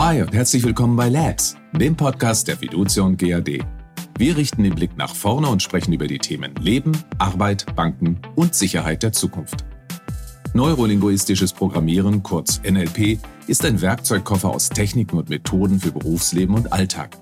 [0.00, 3.64] Hi und herzlich willkommen bei Labs, dem Podcast der Fiducia und GAD.
[4.16, 8.54] Wir richten den Blick nach vorne und sprechen über die Themen Leben, Arbeit, Banken und
[8.54, 9.64] Sicherheit der Zukunft.
[10.54, 13.18] Neurolinguistisches Programmieren, kurz NLP,
[13.48, 17.18] ist ein Werkzeugkoffer aus Techniken und Methoden für Berufsleben und Alltag.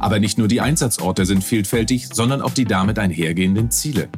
[0.00, 4.08] Aber nicht nur die Einsatzorte sind vielfältig, sondern auch die damit einhergehenden Ziele.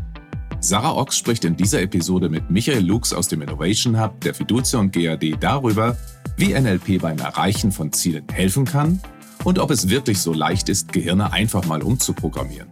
[0.63, 4.79] Sarah Ochs spricht in dieser Episode mit Michael Lux aus dem Innovation Hub der Fiducia
[4.79, 5.97] und GAD darüber,
[6.37, 9.01] wie NLP beim Erreichen von Zielen helfen kann
[9.45, 12.69] und ob es wirklich so leicht ist, Gehirne einfach mal umzuprogrammieren.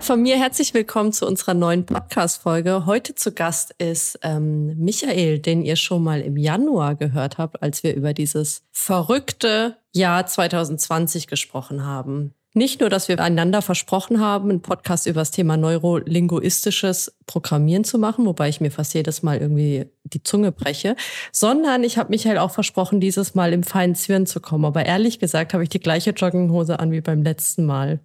[0.00, 2.86] Von mir herzlich willkommen zu unserer neuen Podcast-Folge.
[2.86, 7.82] Heute zu Gast ist ähm, Michael, den ihr schon mal im Januar gehört habt, als
[7.82, 12.34] wir über dieses verrückte Jahr 2020 gesprochen haben.
[12.52, 17.96] Nicht nur, dass wir einander versprochen haben, einen Podcast über das Thema neurolinguistisches Programmieren zu
[17.96, 20.96] machen, wobei ich mir fast jedes Mal irgendwie die Zunge breche,
[21.30, 24.64] sondern ich habe Michael auch versprochen, dieses Mal im feinen Zwirn zu kommen.
[24.64, 28.00] Aber ehrlich gesagt habe ich die gleiche Jogginghose an wie beim letzten Mal.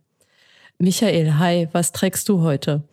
[0.78, 2.84] Michael, hi, was trägst du heute?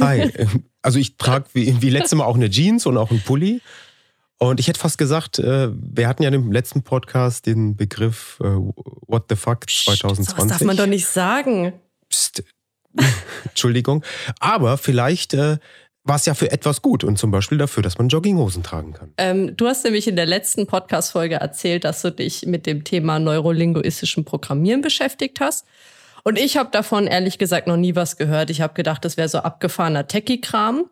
[0.00, 0.32] Hi,
[0.80, 3.60] also ich trage wie, wie letztes Mal auch eine Jeans und auch einen Pulli.
[4.38, 8.44] Und ich hätte fast gesagt, äh, wir hatten ja im letzten Podcast den Begriff äh,
[8.44, 10.34] What the fuck 2020.
[10.34, 11.72] Das darf man doch nicht sagen.
[12.08, 12.42] Psst.
[13.44, 14.04] Entschuldigung.
[14.40, 15.58] Aber vielleicht äh,
[16.04, 19.12] war es ja für etwas gut und zum Beispiel dafür, dass man Jogginghosen tragen kann.
[19.16, 23.18] Ähm, du hast nämlich in der letzten Podcast-Folge erzählt, dass du dich mit dem Thema
[23.18, 25.66] neurolinguistischen Programmieren beschäftigt hast.
[26.24, 28.48] Und ich habe davon ehrlich gesagt noch nie was gehört.
[28.48, 30.86] Ich habe gedacht, das wäre so abgefahrener Techie-Kram.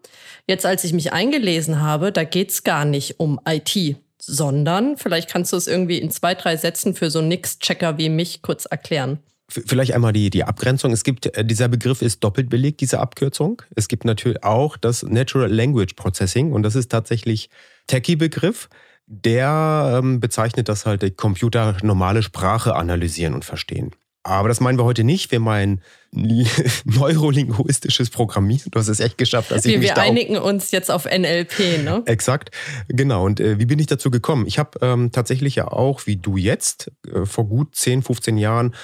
[0.46, 5.54] Jetzt, als ich mich eingelesen habe, da geht's gar nicht um IT, sondern vielleicht kannst
[5.54, 9.20] du es irgendwie in zwei, drei Sätzen für so Nix-Checker wie mich kurz erklären.
[9.48, 10.92] Vielleicht einmal die, die Abgrenzung.
[10.92, 13.62] Es gibt, äh, dieser Begriff ist doppelt belegt, diese Abkürzung.
[13.74, 17.48] Es gibt natürlich auch das Natural Language Processing und das ist tatsächlich
[17.86, 18.68] Techie-Begriff.
[19.06, 23.90] Der ähm, bezeichnet das halt, der Computer normale Sprache analysieren und verstehen.
[24.24, 25.32] Aber das meinen wir heute nicht.
[25.32, 25.80] Wir meinen
[26.84, 28.70] neurolinguistisches Programmieren.
[28.70, 29.50] Du hast es echt geschafft.
[29.50, 32.02] Dass wir, ich mich wir einigen uns jetzt auf NLP, ne?
[32.06, 32.50] Exakt,
[32.88, 33.24] genau.
[33.24, 34.46] Und äh, wie bin ich dazu gekommen?
[34.46, 38.74] Ich habe ähm, tatsächlich ja auch, wie du jetzt, äh, vor gut 10, 15 Jahren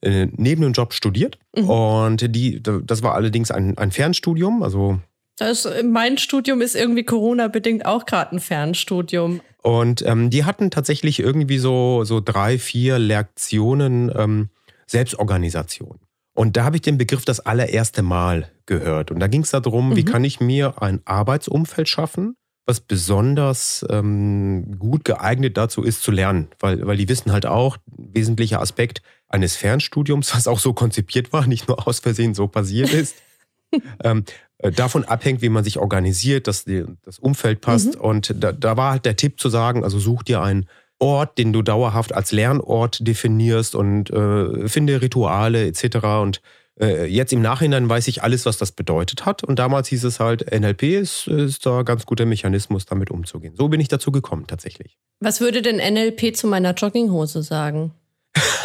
[0.00, 1.38] äh, neben dem Job studiert.
[1.54, 1.70] Mhm.
[1.70, 4.98] Und die, das war allerdings ein, ein Fernstudium, also
[5.38, 9.40] das, mein Studium ist irgendwie Corona-bedingt auch gerade ein Fernstudium.
[9.62, 14.48] Und ähm, die hatten tatsächlich irgendwie so, so drei, vier Lektionen ähm,
[14.88, 16.00] Selbstorganisation.
[16.34, 19.10] Und da habe ich den Begriff das allererste Mal gehört.
[19.10, 19.96] Und da ging es darum, mhm.
[19.96, 26.12] wie kann ich mir ein Arbeitsumfeld schaffen, was besonders ähm, gut geeignet dazu ist, zu
[26.12, 26.48] lernen.
[26.60, 31.46] Weil, weil die wissen halt auch, wesentlicher Aspekt eines Fernstudiums, was auch so konzipiert war,
[31.46, 33.16] nicht nur aus Versehen so passiert ist,
[34.04, 34.24] ähm,
[34.58, 37.96] äh, davon abhängt, wie man sich organisiert, dass die, das Umfeld passt.
[37.96, 38.00] Mhm.
[38.00, 40.68] Und da, da war halt der Tipp zu sagen, also such dir ein
[41.00, 45.96] Ort, den du dauerhaft als Lernort definierst und äh, finde Rituale etc.
[46.20, 46.40] Und
[46.80, 49.44] äh, jetzt im Nachhinein weiß ich alles, was das bedeutet hat.
[49.44, 53.54] Und damals hieß es halt, NLP ist, ist da ganz guter Mechanismus, damit umzugehen.
[53.56, 54.98] So bin ich dazu gekommen tatsächlich.
[55.20, 57.92] Was würde denn NLP zu meiner Jogginghose sagen?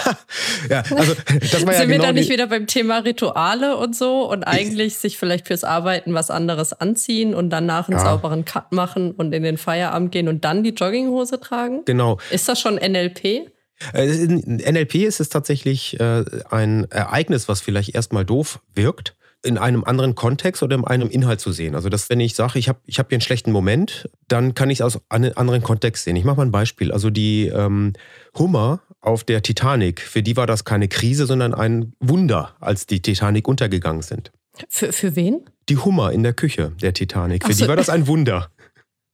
[0.70, 3.96] ja, also das war ja Sind genau wir da nicht wieder beim Thema Rituale und
[3.96, 8.04] so und eigentlich sich vielleicht fürs Arbeiten was anderes anziehen und danach einen ja.
[8.04, 11.86] sauberen Cut machen und in den Feierabend gehen und dann die Jogginghose tragen?
[11.86, 12.20] Genau.
[12.32, 13.52] Ist das schon NLP?
[13.94, 19.58] Äh, in NLP ist es tatsächlich äh, ein Ereignis, was vielleicht erstmal doof wirkt, in
[19.58, 21.76] einem anderen Kontext oder in einem Inhalt zu sehen.
[21.76, 24.70] Also, dass wenn ich sage, ich habe ich hab hier einen schlechten Moment, dann kann
[24.70, 26.16] ich es aus einem anderen Kontext sehen.
[26.16, 26.92] Ich mache mal ein Beispiel.
[26.92, 27.94] Also die ähm,
[28.38, 33.02] Hummer auf der Titanic, für die war das keine Krise, sondern ein Wunder, als die
[33.02, 34.32] Titanic untergegangen sind.
[34.70, 35.42] Für, für wen?
[35.70, 37.46] Die Hummer in der Küche der Titanic.
[37.46, 37.64] Für so.
[37.64, 38.50] die war das ein Wunder.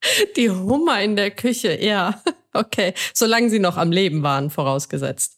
[0.37, 2.21] Die Hummer in der Küche, ja.
[2.51, 2.95] Okay.
[3.13, 5.37] Solange sie noch am Leben waren, vorausgesetzt.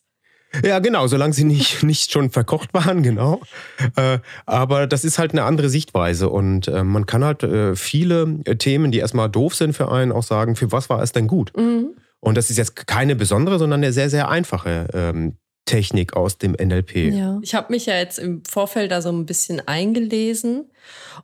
[0.64, 3.42] Ja, genau, solange sie nicht, nicht schon verkocht waren, genau.
[3.98, 8.42] Äh, aber das ist halt eine andere Sichtweise und äh, man kann halt äh, viele
[8.58, 11.52] Themen, die erstmal doof sind für einen, auch sagen, für was war es denn gut?
[11.58, 11.96] Mhm.
[12.22, 16.54] Und das ist jetzt keine besondere, sondern eine sehr, sehr einfache ähm, Technik aus dem
[16.54, 16.96] NLP.
[17.14, 17.40] Ja.
[17.42, 20.70] Ich habe mich ja jetzt im Vorfeld da so ein bisschen eingelesen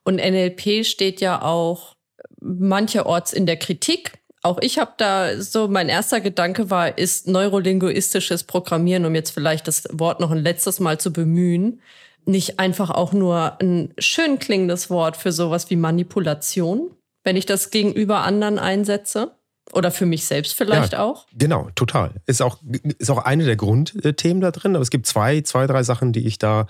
[0.04, 1.96] und NLP steht ja auch
[2.42, 4.14] mancherorts in der Kritik.
[4.44, 9.68] Auch ich habe da so, mein erster Gedanke war, ist neurolinguistisches Programmieren, um jetzt vielleicht
[9.68, 11.82] das Wort noch ein letztes Mal zu bemühen,
[12.26, 16.92] nicht einfach auch nur ein schön klingendes Wort für sowas wie Manipulation,
[17.24, 19.37] wenn ich das gegenüber anderen einsetze?
[19.74, 21.28] Oder für mich selbst vielleicht ja, auch?
[21.34, 22.12] Genau, total.
[22.26, 22.60] Ist auch,
[23.00, 24.76] ist auch eine der Grundthemen da drin.
[24.76, 26.68] Aber es gibt zwei, zwei, drei Sachen, die ich da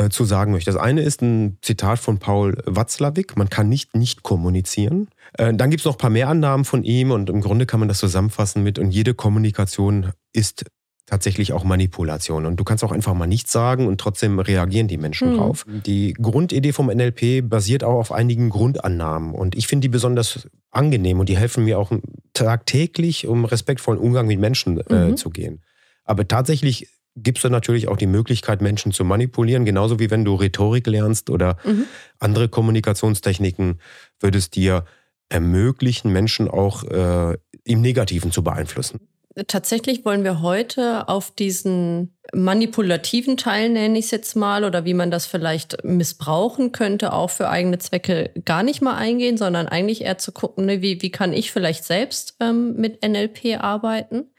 [0.00, 0.70] äh, zu sagen möchte.
[0.70, 5.08] Das eine ist ein Zitat von Paul Watzlawick, man kann nicht nicht kommunizieren.
[5.36, 7.80] Äh, dann gibt es noch ein paar mehr Annahmen von ihm und im Grunde kann
[7.80, 10.64] man das zusammenfassen mit, und jede Kommunikation ist
[11.10, 12.46] tatsächlich auch Manipulation.
[12.46, 15.36] Und du kannst auch einfach mal nichts sagen und trotzdem reagieren die Menschen mhm.
[15.38, 15.66] drauf.
[15.66, 19.34] Die Grundidee vom NLP basiert auch auf einigen Grundannahmen.
[19.34, 21.90] Und ich finde die besonders angenehm und die helfen mir auch
[22.32, 25.16] tagtäglich, um respektvollen Umgang mit Menschen äh, mhm.
[25.16, 25.62] zu gehen.
[26.04, 26.86] Aber tatsächlich
[27.16, 31.28] gibst du natürlich auch die Möglichkeit, Menschen zu manipulieren, genauso wie wenn du Rhetorik lernst
[31.28, 31.86] oder mhm.
[32.20, 33.80] andere Kommunikationstechniken,
[34.20, 34.84] würdest dir
[35.28, 39.00] ermöglichen, Menschen auch äh, im Negativen zu beeinflussen.
[39.46, 44.94] Tatsächlich wollen wir heute auf diesen manipulativen Teil, nenne ich es jetzt mal, oder wie
[44.94, 50.02] man das vielleicht missbrauchen könnte, auch für eigene Zwecke gar nicht mal eingehen, sondern eigentlich
[50.02, 54.30] eher zu gucken, ne, wie, wie kann ich vielleicht selbst ähm, mit NLP arbeiten.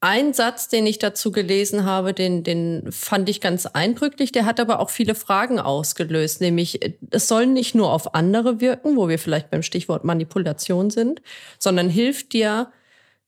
[0.00, 4.60] Ein Satz, den ich dazu gelesen habe, den, den fand ich ganz eindrücklich, der hat
[4.60, 6.80] aber auch viele Fragen ausgelöst, nämlich
[7.10, 11.22] es soll nicht nur auf andere wirken, wo wir vielleicht beim Stichwort Manipulation sind,
[11.58, 12.72] sondern hilft dir,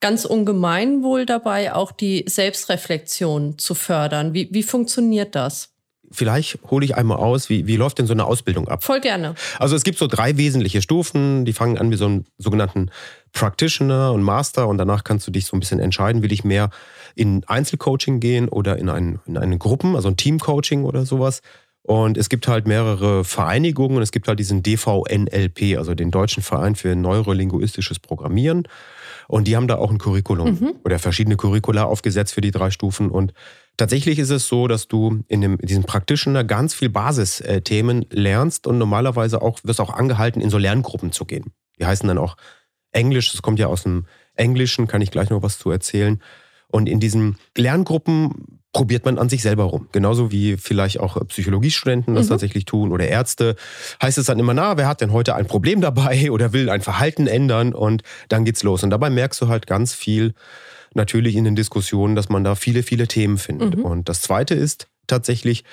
[0.01, 4.35] ganz ungemein wohl dabei, auch die Selbstreflexion zu fördern.
[4.35, 5.71] Wie, wie funktioniert das?
[6.11, 8.83] Vielleicht hole ich einmal aus, wie, wie läuft denn so eine Ausbildung ab?
[8.83, 9.35] Voll gerne.
[9.59, 12.91] Also es gibt so drei wesentliche Stufen, die fangen an mit so einem sogenannten
[13.33, 16.71] Practitioner und Master und danach kannst du dich so ein bisschen entscheiden, will ich mehr
[17.15, 21.43] in Einzelcoaching gehen oder in, ein, in eine Gruppen, also ein Teamcoaching oder sowas.
[21.83, 26.43] Und es gibt halt mehrere Vereinigungen und es gibt halt diesen DVNLP, also den Deutschen
[26.43, 28.69] Verein für Neurolinguistisches Programmieren.
[29.27, 30.75] Und die haben da auch ein Curriculum mhm.
[30.85, 33.11] oder verschiedene Curricula aufgesetzt für die drei Stufen.
[33.11, 33.33] Und
[33.77, 38.67] tatsächlich ist es so, dass du in, dem, in diesem Practitioner ganz viel Basisthemen lernst
[38.67, 41.53] und normalerweise auch wirst auch angehalten, in so Lerngruppen zu gehen.
[41.79, 42.37] Die heißen dann auch
[42.93, 46.21] Englisch, das kommt ja aus dem Englischen, kann ich gleich noch was zu erzählen.
[46.71, 49.89] Und in diesen Lerngruppen probiert man an sich selber rum.
[49.93, 52.31] Genauso wie vielleicht auch Psychologiestudenten das mhm.
[52.31, 53.57] tatsächlich tun oder Ärzte.
[54.03, 56.83] Heißt es dann immer, na, wer hat denn heute ein Problem dabei oder will ein
[56.83, 58.83] Verhalten ändern und dann geht's los.
[58.83, 60.35] Und dabei merkst du halt ganz viel
[60.95, 63.77] natürlich in den Diskussionen, dass man da viele, viele Themen findet.
[63.77, 63.85] Mhm.
[63.85, 65.65] Und das zweite ist tatsächlich,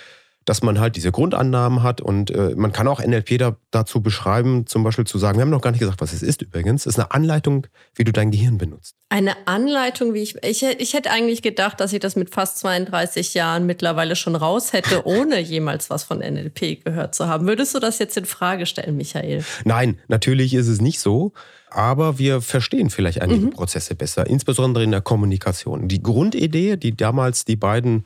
[0.45, 4.67] dass man halt diese Grundannahmen hat und äh, man kann auch NLP da, dazu beschreiben,
[4.67, 6.93] zum Beispiel zu sagen, wir haben noch gar nicht gesagt, was es ist übrigens, es
[6.93, 8.95] ist eine Anleitung, wie du dein Gehirn benutzt.
[9.09, 13.33] Eine Anleitung, wie ich, ich, ich hätte eigentlich gedacht, dass ich das mit fast 32
[13.33, 17.47] Jahren mittlerweile schon raus hätte, ohne jemals was von NLP gehört zu haben.
[17.47, 19.43] Würdest du das jetzt in Frage stellen, Michael?
[19.63, 21.33] Nein, natürlich ist es nicht so
[21.75, 23.49] aber wir verstehen vielleicht einige mhm.
[23.49, 25.89] Prozesse besser, insbesondere in der Kommunikation.
[25.89, 28.05] Die Grundidee, die damals die beiden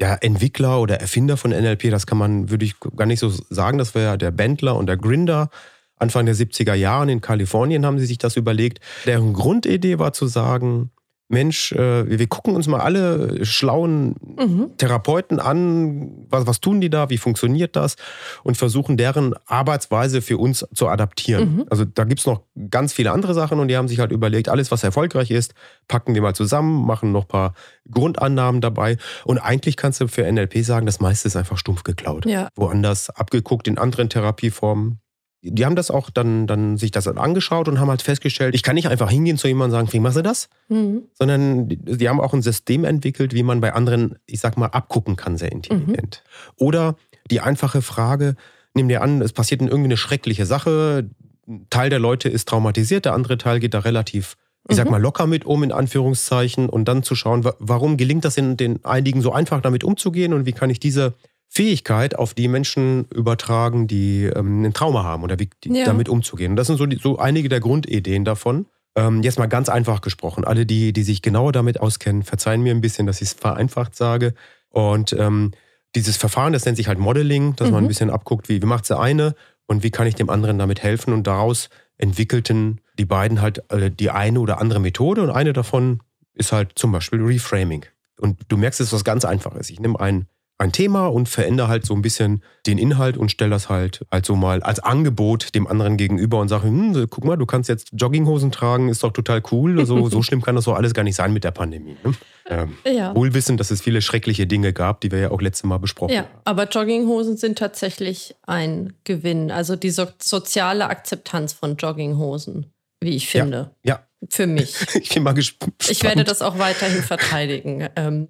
[0.00, 3.78] ja, Entwickler oder Erfinder von NLP, das kann man, würde ich gar nicht so sagen.
[3.78, 5.50] Das war ja der Bendler und der Grinder.
[5.98, 8.80] Anfang der 70er Jahre in Kalifornien haben sie sich das überlegt.
[9.06, 10.90] Deren Grundidee war zu sagen,
[11.28, 14.76] Mensch, äh, wir gucken uns mal alle schlauen mhm.
[14.76, 17.96] Therapeuten an, was, was tun die da, wie funktioniert das
[18.44, 21.56] und versuchen deren Arbeitsweise für uns zu adaptieren.
[21.56, 21.64] Mhm.
[21.68, 24.48] Also da gibt es noch ganz viele andere Sachen und die haben sich halt überlegt,
[24.48, 25.54] alles, was erfolgreich ist,
[25.88, 27.54] packen wir mal zusammen, machen noch ein paar
[27.90, 32.24] Grundannahmen dabei und eigentlich kannst du für NLP sagen, das meiste ist einfach stumpf geklaut.
[32.26, 32.48] Ja.
[32.54, 35.00] Woanders abgeguckt in anderen Therapieformen
[35.42, 38.74] die haben das auch dann, dann sich das angeschaut und haben halt festgestellt, ich kann
[38.74, 40.48] nicht einfach hingehen zu jemandem und sagen, wie machst du das?
[40.68, 41.02] Mhm.
[41.14, 44.66] Sondern die, die, haben auch ein System entwickelt, wie man bei anderen, ich sag mal,
[44.66, 46.22] abgucken kann, sehr intelligent.
[46.24, 46.66] Mhm.
[46.66, 46.96] Oder
[47.30, 48.34] die einfache Frage,
[48.74, 51.08] nimm dir an, es passiert irgendwie eine schreckliche Sache,
[51.46, 54.36] ein Teil der Leute ist traumatisiert, der andere Teil geht da relativ
[54.68, 54.92] ich sag mhm.
[54.92, 58.84] mal, locker mit um, in Anführungszeichen, und dann zu schauen, warum gelingt das in den
[58.84, 61.14] einigen so einfach damit umzugehen und wie kann ich diese
[61.56, 65.86] Fähigkeit auf die Menschen übertragen, die ähm, ein Trauma haben oder wie die, ja.
[65.86, 66.52] damit umzugehen.
[66.52, 68.66] Und das sind so, die, so einige der Grundideen davon.
[68.94, 70.44] Ähm, jetzt mal ganz einfach gesprochen.
[70.44, 73.96] Alle, die, die sich genauer damit auskennen, verzeihen mir ein bisschen, dass ich es vereinfacht
[73.96, 74.34] sage.
[74.68, 75.52] Und ähm,
[75.94, 77.74] dieses Verfahren, das nennt sich halt Modeling, dass mhm.
[77.74, 79.34] man ein bisschen abguckt, wie, wie macht der eine
[79.64, 81.14] und wie kann ich dem anderen damit helfen.
[81.14, 85.22] Und daraus entwickelten die beiden halt äh, die eine oder andere Methode.
[85.22, 86.00] Und eine davon
[86.34, 87.86] ist halt zum Beispiel Reframing.
[88.20, 89.70] Und du merkst, es ist was ganz Einfaches.
[89.70, 90.26] Ich nehme ein
[90.58, 94.36] ein Thema und verändere halt so ein bisschen den Inhalt und stelle das halt also
[94.36, 98.52] mal als Angebot dem anderen gegenüber und sage, hm, guck mal, du kannst jetzt Jogginghosen
[98.52, 99.78] tragen, ist doch total cool.
[99.78, 101.96] Also, so schlimm kann das doch alles gar nicht sein mit der Pandemie.
[102.02, 102.14] Ne?
[102.48, 103.14] Ähm, ja.
[103.14, 106.14] Wohl wissen, dass es viele schreckliche Dinge gab, die wir ja auch letztes Mal besprochen
[106.14, 106.28] ja, haben.
[106.44, 109.50] Aber Jogginghosen sind tatsächlich ein Gewinn.
[109.50, 113.72] Also die so soziale Akzeptanz von Jogginghosen, wie ich finde.
[113.82, 113.94] Ja.
[113.94, 114.02] ja.
[114.30, 114.74] Für mich.
[114.94, 115.74] ich bin mal gespannt.
[115.88, 117.88] Ich werde das auch weiterhin verteidigen.
[117.96, 118.28] Ähm,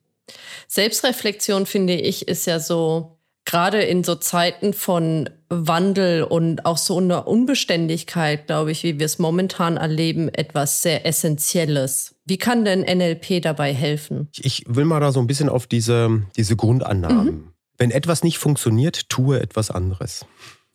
[0.68, 3.16] Selbstreflexion, finde ich, ist ja so,
[3.46, 9.06] gerade in so Zeiten von Wandel und auch so einer Unbeständigkeit, glaube ich, wie wir
[9.06, 12.16] es momentan erleben, etwas sehr Essentielles.
[12.24, 14.28] Wie kann denn NLP dabei helfen?
[14.36, 17.52] Ich will mal da so ein bisschen auf diese, diese Grundannahmen mhm.
[17.78, 20.26] wenn etwas nicht funktioniert, tue etwas anderes.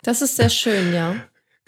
[0.03, 1.15] Das ist sehr schön, ja.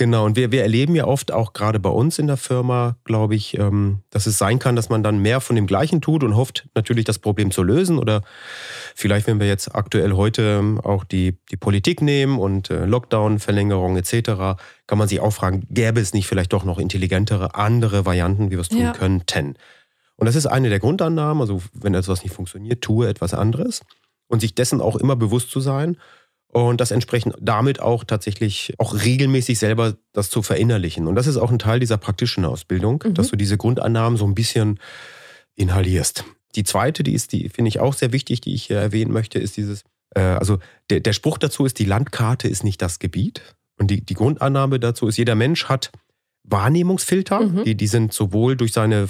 [0.03, 3.35] Genau, und wir, wir erleben ja oft auch gerade bei uns in der Firma, glaube
[3.35, 6.35] ich, ähm, dass es sein kann, dass man dann mehr von dem Gleichen tut und
[6.35, 7.97] hofft natürlich das Problem zu lösen.
[7.97, 8.21] Oder
[8.95, 13.95] vielleicht, wenn wir jetzt aktuell heute ähm, auch die, die Politik nehmen und äh, Lockdown-Verlängerung
[13.95, 18.47] etc., kann man sich auch fragen, gäbe es nicht vielleicht doch noch intelligentere, andere Varianten,
[18.47, 18.91] wie wir es tun ja.
[18.91, 19.55] könnten.
[20.17, 21.39] Und das ist eine der Grundannahmen.
[21.39, 23.79] Also wenn etwas nicht funktioniert, tue etwas anderes.
[24.27, 25.95] Und sich dessen auch immer bewusst zu sein
[26.53, 31.07] und das entsprechend damit auch tatsächlich auch regelmäßig selber das zu verinnerlichen.
[31.07, 33.15] Und das ist auch ein Teil dieser praktischen Ausbildung, mhm.
[33.15, 34.79] dass du diese Grundannahmen so ein bisschen
[35.55, 36.25] inhalierst.
[36.55, 39.39] Die zweite, die ist, die finde ich auch sehr wichtig, die ich hier erwähnen möchte,
[39.39, 39.83] ist dieses,
[40.15, 40.59] äh, also
[40.91, 43.41] der, der Spruch dazu ist, die Landkarte ist nicht das Gebiet.
[43.79, 45.91] Und die, die Grundannahme dazu ist, jeder Mensch hat
[46.43, 47.63] Wahrnehmungsfilter, mhm.
[47.63, 49.07] die, die sind sowohl durch seine,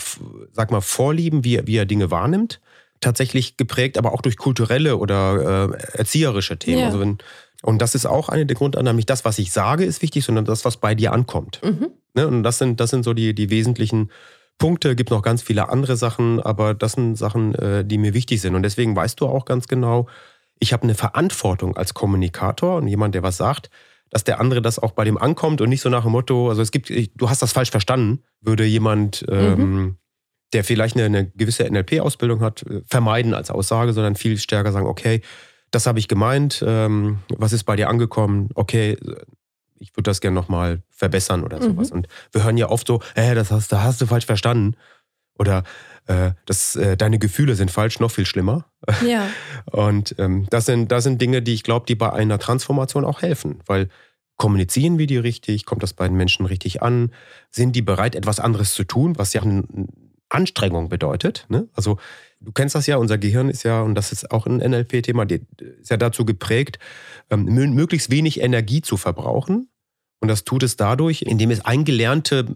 [0.51, 2.61] sag mal, Vorlieben, wie, wie er Dinge wahrnimmt,
[3.03, 6.79] tatsächlich geprägt, aber auch durch kulturelle oder äh, erzieherische Themen.
[6.79, 6.85] Ja.
[6.87, 7.17] Also wenn,
[7.61, 8.97] und das ist auch eine der Grundannahmen.
[8.97, 11.61] Nicht das, was ich sage, ist wichtig, sondern das, was bei dir ankommt.
[11.63, 11.91] Mhm.
[12.13, 12.27] Ne?
[12.27, 14.11] Und das sind, das sind so die, die wesentlichen
[14.57, 14.95] Punkte.
[14.95, 18.55] Gibt noch ganz viele andere Sachen, aber das sind Sachen, äh, die mir wichtig sind.
[18.55, 20.07] Und deswegen weißt du auch ganz genau,
[20.59, 23.69] ich habe eine Verantwortung als Kommunikator und jemand, der was sagt,
[24.09, 26.61] dass der andere das auch bei dem ankommt und nicht so nach dem Motto, also
[26.61, 29.97] es gibt, du hast das falsch verstanden, würde jemand ähm, mhm
[30.53, 34.87] der vielleicht eine, eine gewisse NLP-Ausbildung hat, äh, vermeiden als Aussage, sondern viel stärker sagen,
[34.87, 35.21] okay,
[35.71, 38.97] das habe ich gemeint, ähm, was ist bei dir angekommen, okay,
[39.79, 41.89] ich würde das gerne nochmal verbessern oder sowas.
[41.89, 41.97] Mhm.
[41.97, 44.75] Und wir hören ja oft so, äh, das hast, da hast du falsch verstanden.
[45.37, 45.63] Oder
[46.05, 48.65] äh, das, äh, deine Gefühle sind falsch, noch viel schlimmer.
[49.05, 49.27] Ja.
[49.65, 53.21] Und ähm, das, sind, das sind Dinge, die ich glaube, die bei einer Transformation auch
[53.21, 53.59] helfen.
[53.65, 53.89] Weil
[54.37, 55.65] kommunizieren wir die richtig?
[55.65, 57.11] Kommt das bei den Menschen richtig an?
[57.49, 59.87] Sind die bereit, etwas anderes zu tun, was ja ein
[60.33, 61.45] Anstrengung bedeutet.
[61.49, 61.67] Ne?
[61.73, 61.97] Also
[62.39, 65.25] du kennst das ja, unser Gehirn ist ja, und das ist auch ein NLP-Thema,
[65.59, 66.79] ist ja dazu geprägt,
[67.29, 69.69] ähm, möglichst wenig Energie zu verbrauchen.
[70.19, 72.55] Und das tut es dadurch, indem es eingelernte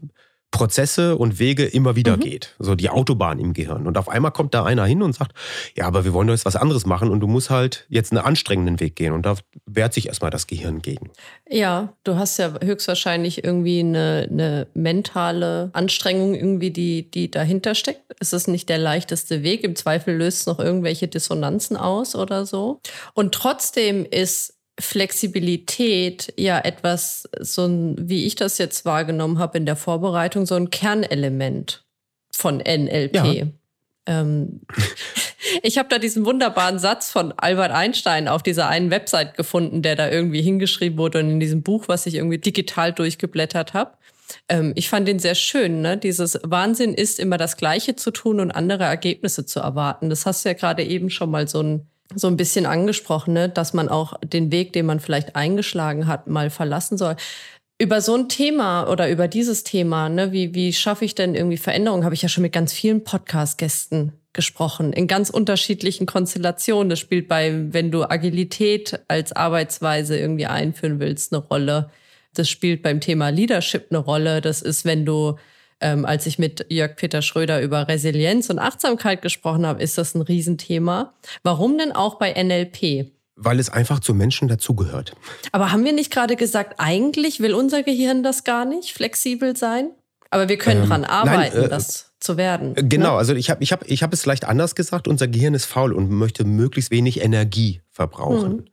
[0.51, 2.22] Prozesse und Wege immer wieder mhm.
[2.22, 2.56] geht.
[2.58, 3.86] So die Autobahn im Gehirn.
[3.86, 5.34] Und auf einmal kommt da einer hin und sagt,
[5.75, 8.24] ja, aber wir wollen doch jetzt was anderes machen und du musst halt jetzt einen
[8.24, 9.13] anstrengenden Weg gehen.
[9.13, 9.36] Und da
[9.66, 11.12] wehrt sich erstmal das Gehirn gegen.
[11.50, 18.01] Ja, du hast ja höchstwahrscheinlich irgendwie eine, eine mentale Anstrengung irgendwie, die, die dahinter steckt.
[18.20, 19.63] Es ist nicht der leichteste Weg.
[19.63, 22.80] Im Zweifel löst es noch irgendwelche Dissonanzen aus oder so.
[23.13, 29.65] Und trotzdem ist Flexibilität ja etwas, so ein, wie ich das jetzt wahrgenommen habe in
[29.65, 31.84] der Vorbereitung, so ein Kernelement
[32.31, 33.15] von NLP.
[33.15, 33.48] Ja.
[34.05, 34.62] Ähm,
[35.63, 39.96] ich habe da diesen wunderbaren Satz von Albert Einstein auf dieser einen Website gefunden, der
[39.96, 43.98] da irgendwie hingeschrieben wurde und in diesem Buch, was ich irgendwie digital durchgeblättert habe.
[44.50, 45.98] Ähm, ich fand den sehr schön, ne?
[45.98, 50.10] Dieses Wahnsinn ist immer das Gleiche zu tun und andere Ergebnisse zu erwarten.
[50.10, 53.50] Das hast du ja gerade eben schon mal so ein so ein bisschen angesprochen, ne?
[53.50, 57.16] dass man auch den Weg, den man vielleicht eingeschlagen hat, mal verlassen soll.
[57.80, 61.58] Über so ein Thema oder über dieses Thema, ne, wie, wie schaffe ich denn irgendwie
[61.58, 66.90] Veränderungen, habe ich ja schon mit ganz vielen Podcast-Gästen gesprochen, in ganz unterschiedlichen Konstellationen.
[66.90, 71.92] Das spielt bei, wenn du Agilität als Arbeitsweise irgendwie einführen willst, eine Rolle.
[72.34, 74.42] Das spielt beim Thema Leadership eine Rolle.
[74.42, 75.38] Das ist, wenn du
[75.81, 80.15] ähm, als ich mit Jörg Peter Schröder über Resilienz und Achtsamkeit gesprochen habe, ist das
[80.15, 81.13] ein Riesenthema.
[81.43, 83.12] Warum denn auch bei NLP?
[83.36, 85.13] Weil es einfach zu Menschen dazugehört.
[85.51, 89.91] Aber haben wir nicht gerade gesagt, eigentlich will unser Gehirn das gar nicht, flexibel sein?
[90.31, 92.75] Aber wir können ähm, dran arbeiten, nein, äh, das zu werden.
[92.75, 93.17] Äh, genau, ne?
[93.17, 95.07] also ich habe ich hab, ich hab es vielleicht anders gesagt.
[95.07, 98.51] Unser Gehirn ist faul und möchte möglichst wenig Energie verbrauchen.
[98.57, 98.65] Mhm.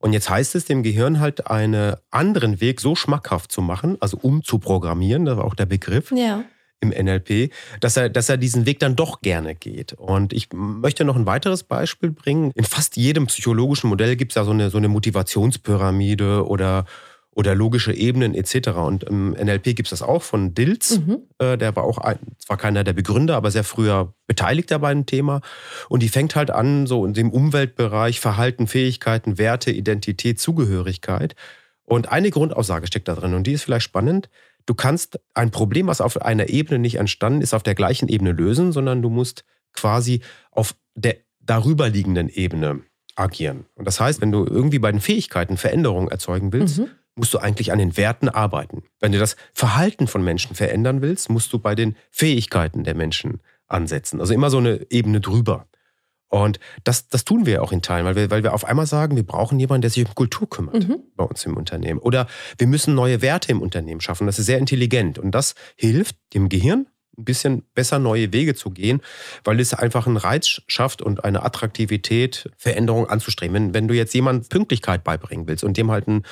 [0.00, 4.16] Und jetzt heißt es dem Gehirn halt einen anderen Weg so schmackhaft zu machen, also
[4.16, 6.10] umzuprogrammieren, das war auch der Begriff.
[6.10, 6.44] Ja
[6.80, 9.92] im NLP, dass er, dass er diesen Weg dann doch gerne geht.
[9.92, 12.52] Und ich möchte noch ein weiteres Beispiel bringen.
[12.54, 16.86] In fast jedem psychologischen Modell gibt es ja so eine, so eine Motivationspyramide oder
[17.40, 18.68] oder logische Ebenen etc.
[18.68, 20.98] Und im NLP gibt es das auch von Dilz.
[20.98, 21.22] Mhm.
[21.38, 25.06] Äh, der war auch ein, zwar keiner der Begründer, aber sehr früher beteiligt dabei ein
[25.06, 25.40] Thema.
[25.88, 31.34] Und die fängt halt an, so in dem Umweltbereich, Verhalten, Fähigkeiten, Werte, Identität, Zugehörigkeit.
[31.82, 34.28] Und eine Grundaussage steckt da drin und die ist vielleicht spannend.
[34.66, 38.32] Du kannst ein Problem, was auf einer Ebene nicht entstanden ist, auf der gleichen Ebene
[38.32, 40.20] lösen, sondern du musst quasi
[40.50, 42.80] auf der darüberliegenden Ebene
[43.16, 43.64] agieren.
[43.76, 47.38] Und das heißt, wenn du irgendwie bei den Fähigkeiten Veränderungen erzeugen willst, mhm musst du
[47.38, 48.82] eigentlich an den Werten arbeiten.
[49.00, 53.40] Wenn du das Verhalten von Menschen verändern willst, musst du bei den Fähigkeiten der Menschen
[53.66, 54.20] ansetzen.
[54.20, 55.66] Also immer so eine Ebene drüber.
[56.28, 59.16] Und das, das tun wir auch in Teilen, weil wir, weil wir auf einmal sagen,
[59.16, 61.00] wir brauchen jemanden, der sich um Kultur kümmert mhm.
[61.16, 61.98] bei uns im Unternehmen.
[61.98, 64.26] Oder wir müssen neue Werte im Unternehmen schaffen.
[64.26, 65.18] Das ist sehr intelligent.
[65.18, 66.86] Und das hilft dem Gehirn
[67.18, 69.00] ein bisschen besser neue Wege zu gehen,
[69.44, 73.54] weil es einfach einen Reiz schafft und eine Attraktivität, Veränderung anzustreben.
[73.54, 76.24] Wenn, wenn du jetzt jemand Pünktlichkeit beibringen willst und dem halt ein,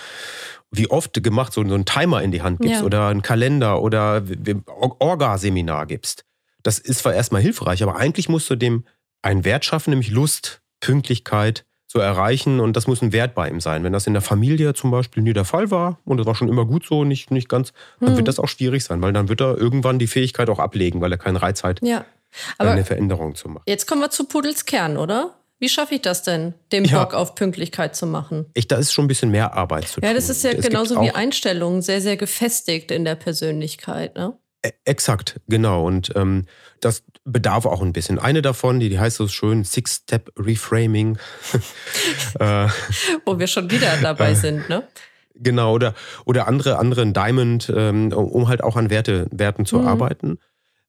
[0.71, 2.85] wie oft gemacht, so, so einen Timer in die Hand gibst ja.
[2.85, 4.23] oder einen Kalender oder
[4.67, 6.25] Orga-Seminar gibst,
[6.63, 8.85] das ist zwar erstmal hilfreich, aber eigentlich musst du dem
[9.23, 13.61] einen Wert schaffen, nämlich Lust, Pünktlichkeit, zu erreichen und das muss ein Wert bei ihm
[13.61, 13.83] sein.
[13.83, 16.49] Wenn das in der Familie zum Beispiel nie der Fall war und das war schon
[16.49, 18.17] immer gut so, nicht, nicht ganz, dann hm.
[18.19, 21.11] wird das auch schwierig sein, weil dann wird er irgendwann die Fähigkeit auch ablegen, weil
[21.11, 22.05] er keinen Reiz hat, ja.
[22.59, 23.63] Eine Veränderung zu machen.
[23.67, 25.35] Jetzt kommen wir zu Pudels Kern, oder?
[25.61, 27.03] Wie schaffe ich das denn, den ja.
[27.03, 28.47] Bock auf Pünktlichkeit zu machen?
[28.55, 30.09] Ich, da ist schon ein bisschen mehr Arbeit zu tun.
[30.09, 34.15] Ja, das ist ja es genauso wie Einstellungen, sehr, sehr gefestigt in der Persönlichkeit.
[34.15, 34.39] Ne?
[34.63, 35.87] E, exakt, genau.
[35.87, 36.47] Und ähm,
[36.81, 38.19] das bedarf auch ein bisschen.
[38.19, 41.19] Eine davon, die, die heißt so schön Six-Step-Reframing.
[42.39, 42.69] Äh,
[43.25, 44.87] Wo wir schon wieder dabei äh, sind, ne?
[45.35, 49.87] Genau, oder, oder andere, andere Diamond, ähm, um halt auch an Werte, Werten zu mhm.
[49.87, 50.39] arbeiten.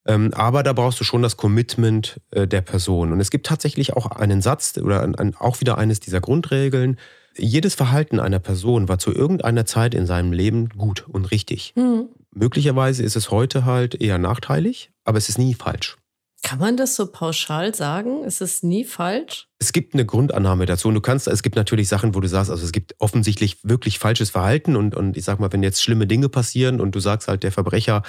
[0.05, 3.11] Ähm, aber da brauchst du schon das Commitment äh, der Person.
[3.11, 6.97] Und es gibt tatsächlich auch einen Satz oder ein, ein, auch wieder eines dieser Grundregeln.
[7.37, 11.73] Jedes Verhalten einer Person war zu irgendeiner Zeit in seinem Leben gut und richtig.
[11.75, 12.09] Mhm.
[12.31, 15.97] Möglicherweise ist es heute halt eher nachteilig, aber es ist nie falsch.
[16.41, 18.23] Kann man das so pauschal sagen?
[18.23, 19.47] Ist es nie falsch?
[19.59, 20.87] Es gibt eine Grundannahme dazu.
[20.87, 23.99] Und du kannst, es gibt natürlich Sachen, wo du sagst, also es gibt offensichtlich wirklich
[23.99, 24.77] falsches Verhalten.
[24.77, 27.51] Und, und ich sag mal, wenn jetzt schlimme Dinge passieren und du sagst halt, der
[27.51, 28.03] Verbrecher,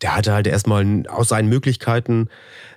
[0.00, 2.28] der hatte halt erstmal aus seinen Möglichkeiten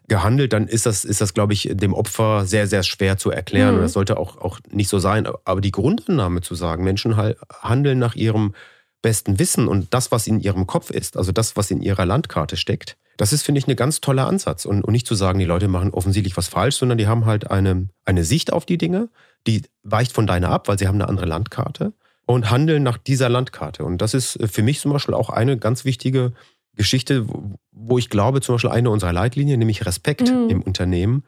[0.09, 3.71] gehandelt, dann ist das, ist das, glaube ich, dem Opfer sehr, sehr schwer zu erklären.
[3.71, 3.75] Mhm.
[3.77, 5.25] Und das sollte auch, auch nicht so sein.
[5.45, 8.53] Aber die Grundannahme zu sagen, Menschen handeln nach ihrem
[9.01, 12.57] besten Wissen und das, was in ihrem Kopf ist, also das, was in ihrer Landkarte
[12.57, 14.65] steckt, das ist, finde ich, ein ganz toller Ansatz.
[14.65, 17.49] Und, und nicht zu sagen, die Leute machen offensichtlich was falsch, sondern die haben halt
[17.49, 19.09] eine, eine Sicht auf die Dinge,
[19.47, 21.93] die weicht von deiner ab, weil sie haben eine andere Landkarte
[22.25, 23.83] und handeln nach dieser Landkarte.
[23.83, 26.33] Und das ist für mich zum Beispiel auch eine ganz wichtige
[26.75, 27.25] Geschichte,
[27.71, 30.49] wo ich glaube, zum Beispiel eine unserer Leitlinien, nämlich Respekt mhm.
[30.49, 31.23] im Unternehmen,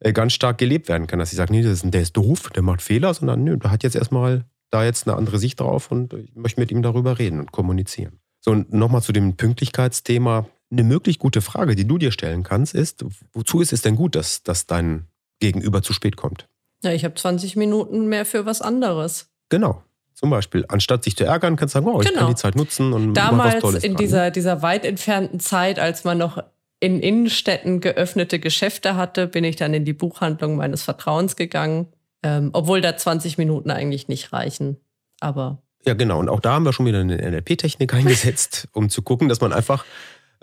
[0.00, 1.20] äh, ganz stark gelebt werden kann.
[1.20, 3.84] Dass ich sage, nee, ist, der ist doof, der macht Fehler, sondern nö, der hat
[3.84, 7.40] jetzt erstmal da jetzt eine andere Sicht drauf und ich möchte mit ihm darüber reden
[7.40, 8.20] und kommunizieren.
[8.40, 10.46] So, und nochmal zu dem Pünktlichkeitsthema.
[10.70, 14.14] Eine möglich gute Frage, die du dir stellen kannst, ist, wozu ist es denn gut,
[14.14, 15.06] dass, dass dein
[15.40, 16.46] Gegenüber zu spät kommt?
[16.82, 19.30] Ja, ich habe 20 Minuten mehr für was anderes.
[19.48, 19.82] Genau.
[20.12, 22.22] Zum Beispiel, anstatt sich zu ärgern, kannst du sagen, wow, ich genau.
[22.22, 26.04] kann die Zeit nutzen und Damals was Tolles in dieser, dieser weit entfernten Zeit, als
[26.04, 26.42] man noch
[26.80, 31.88] in Innenstädten geöffnete Geschäfte hatte, bin ich dann in die Buchhandlung meines Vertrauens gegangen.
[32.22, 34.78] Ähm, obwohl da 20 Minuten eigentlich nicht reichen.
[35.20, 35.62] Aber.
[35.86, 36.18] Ja, genau.
[36.18, 39.52] Und auch da haben wir schon wieder eine NLP-Technik eingesetzt, um zu gucken, dass man
[39.52, 39.84] einfach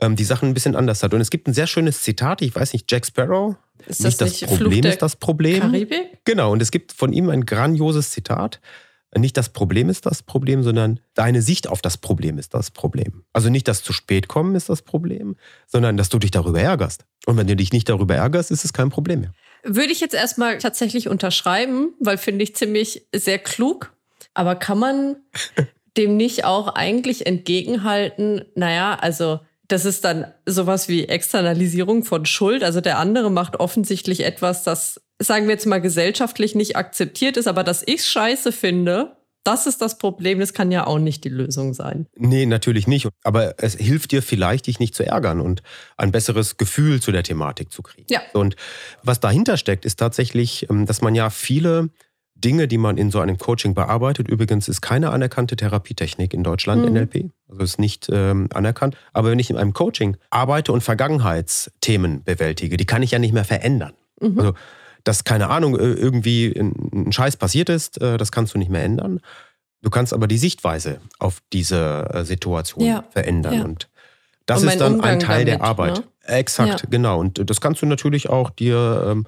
[0.02, 1.14] ähm, die Sachen ein bisschen anders hat.
[1.14, 3.56] Und es gibt ein sehr schönes Zitat, ich weiß nicht, Jack Sparrow.
[3.88, 5.60] Ist nicht das, das Problem ist das Problem.
[5.60, 6.20] Karibik?
[6.24, 8.60] Genau, und es gibt von ihm ein grandioses Zitat.
[9.18, 13.24] Nicht das Problem ist das Problem, sondern deine Sicht auf das Problem ist das Problem.
[13.32, 17.06] Also nicht das zu spät kommen ist das Problem, sondern dass du dich darüber ärgerst.
[17.26, 19.32] Und wenn du dich nicht darüber ärgerst, ist es kein Problem mehr.
[19.66, 23.94] Würde ich jetzt erstmal tatsächlich unterschreiben, weil finde ich ziemlich sehr klug.
[24.34, 25.16] Aber kann man
[25.98, 32.64] dem nicht auch eigentlich entgegenhalten, naja, also das ist dann sowas wie Externalisierung von Schuld.
[32.64, 37.48] Also der andere macht offensichtlich etwas, das, sagen wir jetzt mal, gesellschaftlich nicht akzeptiert ist,
[37.48, 41.30] aber dass ich scheiße finde, das ist das Problem, das kann ja auch nicht die
[41.30, 42.08] Lösung sein.
[42.18, 43.08] Nee, natürlich nicht.
[43.24, 45.62] Aber es hilft dir vielleicht, dich nicht zu ärgern und
[45.98, 48.08] ein besseres Gefühl zu der Thematik zu kriegen.
[48.10, 48.22] Ja.
[48.34, 48.56] Und
[49.04, 51.90] was dahinter steckt, ist tatsächlich, ähm, dass man ja viele
[52.34, 54.28] Dinge, die man in so einem Coaching bearbeitet.
[54.28, 56.94] Übrigens ist keine anerkannte Therapietechnik in Deutschland, mhm.
[56.94, 57.32] NLP.
[57.48, 58.98] Also ist nicht ähm, anerkannt.
[59.14, 63.34] Aber wenn ich in einem Coaching arbeite und Vergangenheitsthemen bewältige, die kann ich ja nicht
[63.34, 63.94] mehr verändern.
[64.20, 64.40] Mhm.
[64.40, 64.54] Also,
[65.06, 69.22] dass, keine Ahnung, irgendwie ein Scheiß passiert ist, äh, das kannst du nicht mehr ändern.
[69.82, 73.06] Du kannst aber die Sichtweise auf diese äh, Situation ja.
[73.12, 73.54] verändern.
[73.54, 73.64] Ja.
[73.64, 73.88] Und
[74.48, 75.98] das und ist dann Umgang ein Teil damit, der Arbeit.
[75.98, 76.04] Ne?
[76.24, 76.88] Exakt, ja.
[76.90, 77.20] genau.
[77.20, 79.28] Und das kannst du natürlich auch dir ähm,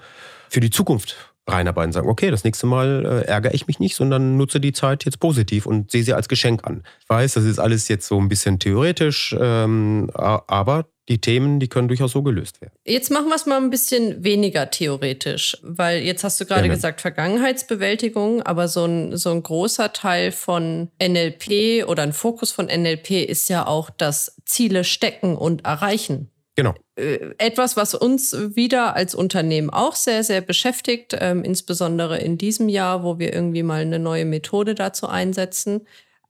[0.50, 1.16] für die Zukunft
[1.48, 5.06] reinarbeiten, sagen, okay, das nächste Mal äh, ärgere ich mich nicht, sondern nutze die Zeit
[5.06, 6.84] jetzt positiv und sehe sie als Geschenk an.
[7.02, 11.68] Ich weiß, das ist alles jetzt so ein bisschen theoretisch, ähm, aber die Themen, die
[11.68, 12.74] können durchaus so gelöst werden.
[12.86, 16.76] Jetzt machen wir es mal ein bisschen weniger theoretisch, weil jetzt hast du gerade Gerne.
[16.76, 22.66] gesagt Vergangenheitsbewältigung, aber so ein, so ein großer Teil von NLP oder ein Fokus von
[22.66, 26.30] NLP ist ja auch das Ziele stecken und erreichen.
[26.58, 26.74] Genau.
[26.96, 32.68] Äh, etwas, was uns wieder als Unternehmen auch sehr, sehr beschäftigt, ähm, insbesondere in diesem
[32.68, 35.88] Jahr, wo wir irgendwie mal eine neue Methode dazu einsetzen.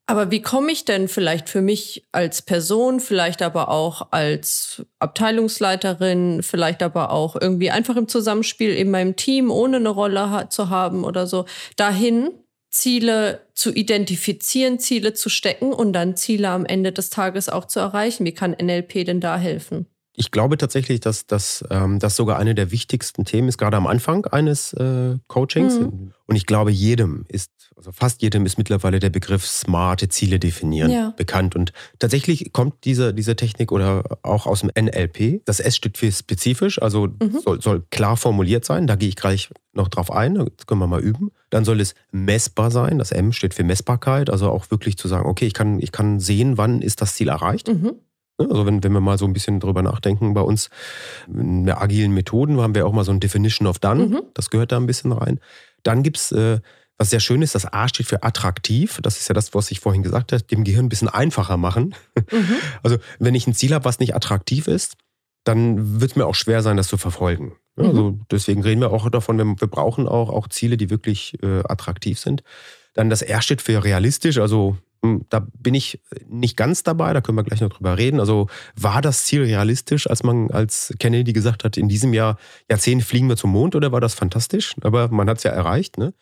[0.10, 6.43] Aber wie komme ich denn vielleicht für mich als Person, vielleicht aber auch als Abteilungsleiterin,
[6.43, 10.70] vielleicht aber auch irgendwie einfach im Zusammenspiel in meinem Team, ohne eine Rolle ha zu
[10.70, 12.32] haben oder so, dahin,
[12.70, 17.82] Ziele zu identifizieren, Ziele zu stecken und dann Ziele am Ende des Tages auch zu
[17.82, 18.26] erreichen?
[18.26, 19.88] Wie kann NLP denn da helfen?
[20.20, 23.86] ich glaube tatsächlich, dass, dass ähm, das sogar eine der wichtigsten Themen ist, gerade am
[23.86, 25.80] Anfang eines äh, Coachings.
[25.80, 26.12] Mhm.
[26.26, 30.90] Und ich glaube, jedem ist, also fast jedem ist mittlerweile der Begriff smarte Ziele definieren
[30.90, 31.13] ja.
[31.16, 31.56] bekannt.
[31.56, 35.46] Und tatsächlich kommt diese, diese Technik oder auch aus dem NLP.
[35.46, 37.40] Das S steht für spezifisch, also mhm.
[37.44, 38.88] soll, soll klar formuliert sein.
[38.88, 41.32] Da gehe ich gleich noch drauf ein, das können wir mal üben.
[41.52, 42.98] Dann soll es messbar sein.
[42.98, 46.20] Das M steht für Messbarkeit, also auch wirklich zu sagen, okay, ich kann, ich kann
[46.20, 47.68] sehen, wann ist das Ziel erreicht.
[47.68, 47.94] Mhm.
[48.40, 50.72] Also wenn, wenn wir mal so ein bisschen drüber nachdenken, bei uns
[51.28, 54.22] in der agilen Methoden haben wir auch mal so ein Definition of Done, mhm.
[54.34, 55.40] das gehört da ein bisschen rein.
[55.84, 56.60] Dann gibt es, äh,
[56.98, 59.00] was sehr schön ist, das A steht für attraktiv.
[59.02, 61.96] Das ist ja das, was ich vorhin gesagt habe, dem Gehirn ein bisschen einfacher machen.
[62.32, 62.56] Mhm.
[62.84, 64.96] Also wenn ich ein Ziel habe, was nicht attraktiv ist,
[65.44, 67.54] dann wird es mir auch schwer sein, das zu verfolgen.
[67.76, 67.86] Mhm.
[67.86, 72.20] Also deswegen reden wir auch davon, wir brauchen auch, auch Ziele, die wirklich äh, attraktiv
[72.20, 72.44] sind.
[72.94, 77.22] Dann das R steht für realistisch, also hm, da bin ich nicht ganz dabei, da
[77.22, 78.20] können wir gleich noch drüber reden.
[78.20, 82.38] Also war das Ziel realistisch, als man, als Kennedy gesagt hat, in diesem Jahr,
[82.70, 84.76] Jahrzehnt fliegen wir zum Mond oder war das fantastisch?
[84.82, 86.14] Aber man hat es ja erreicht, ne?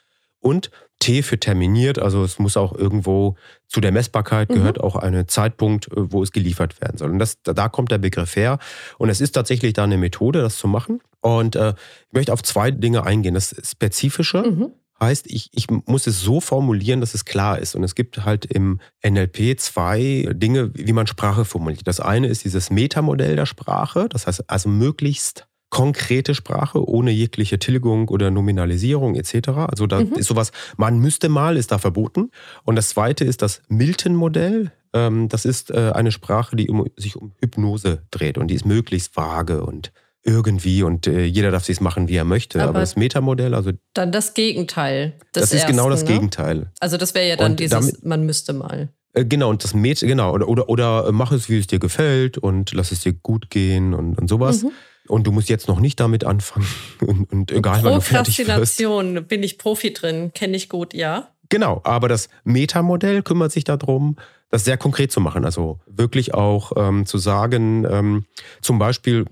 [0.46, 3.36] Und T für terminiert, also es muss auch irgendwo
[3.68, 4.54] zu der Messbarkeit mhm.
[4.54, 7.10] gehört auch ein Zeitpunkt, äh, wo es geliefert werden soll.
[7.10, 8.60] Und das, da kommt der Begriff her.
[9.00, 11.02] Und es ist tatsächlich da eine Methode, das zu machen.
[11.22, 13.34] Und äh, ich möchte auf zwei Dinge eingehen.
[13.34, 14.72] Das Spezifische, mhm.
[14.98, 17.76] Heißt, ich, ich muss es so formulieren, dass es klar ist.
[17.76, 21.86] Und es gibt halt im NLP zwei Dinge, wie man Sprache formuliert.
[21.86, 27.60] Das eine ist dieses Metamodell der Sprache, das heißt also möglichst konkrete Sprache ohne jegliche
[27.60, 29.50] Tilgung oder Nominalisierung etc.
[29.68, 30.14] Also da mhm.
[30.14, 32.32] ist sowas, man müsste mal, ist da verboten.
[32.64, 34.72] Und das zweite ist das Milton-Modell.
[34.94, 39.18] Ähm, das ist äh, eine Sprache, die sich um Hypnose dreht und die ist möglichst
[39.18, 39.92] vage und
[40.24, 42.62] irgendwie und äh, jeder darf sich machen, wie er möchte.
[42.62, 43.72] Aber, Aber, das Metamodell, also.
[43.94, 45.16] Dann das Gegenteil.
[45.34, 46.14] das ist genau das ne?
[46.14, 46.72] Gegenteil.
[46.80, 48.88] Also das wäre ja dann und dieses, damit, man müsste mal.
[49.12, 52.38] Äh, genau, und das Meta, genau, oder, oder, oder mach es, wie es dir gefällt
[52.38, 54.64] und lass es dir gut gehen und, und sowas.
[54.64, 54.72] Mhm.
[55.08, 56.68] Und du musst jetzt noch nicht damit anfangen.
[57.02, 59.28] Und, und egal, wann du fertig wirst.
[59.28, 61.30] Bin ich Profi drin, kenne ich gut, ja.
[61.50, 64.18] Genau, aber das Metamodell kümmert sich darum,
[64.50, 65.46] das sehr konkret zu machen.
[65.46, 68.26] Also wirklich auch ähm, zu sagen, ähm,
[68.62, 69.26] zum Beispiel,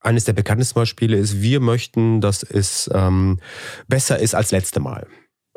[0.00, 3.38] eines der bekanntesten Beispiele ist, wir möchten, dass es ähm,
[3.86, 5.06] besser ist als letzte Mal.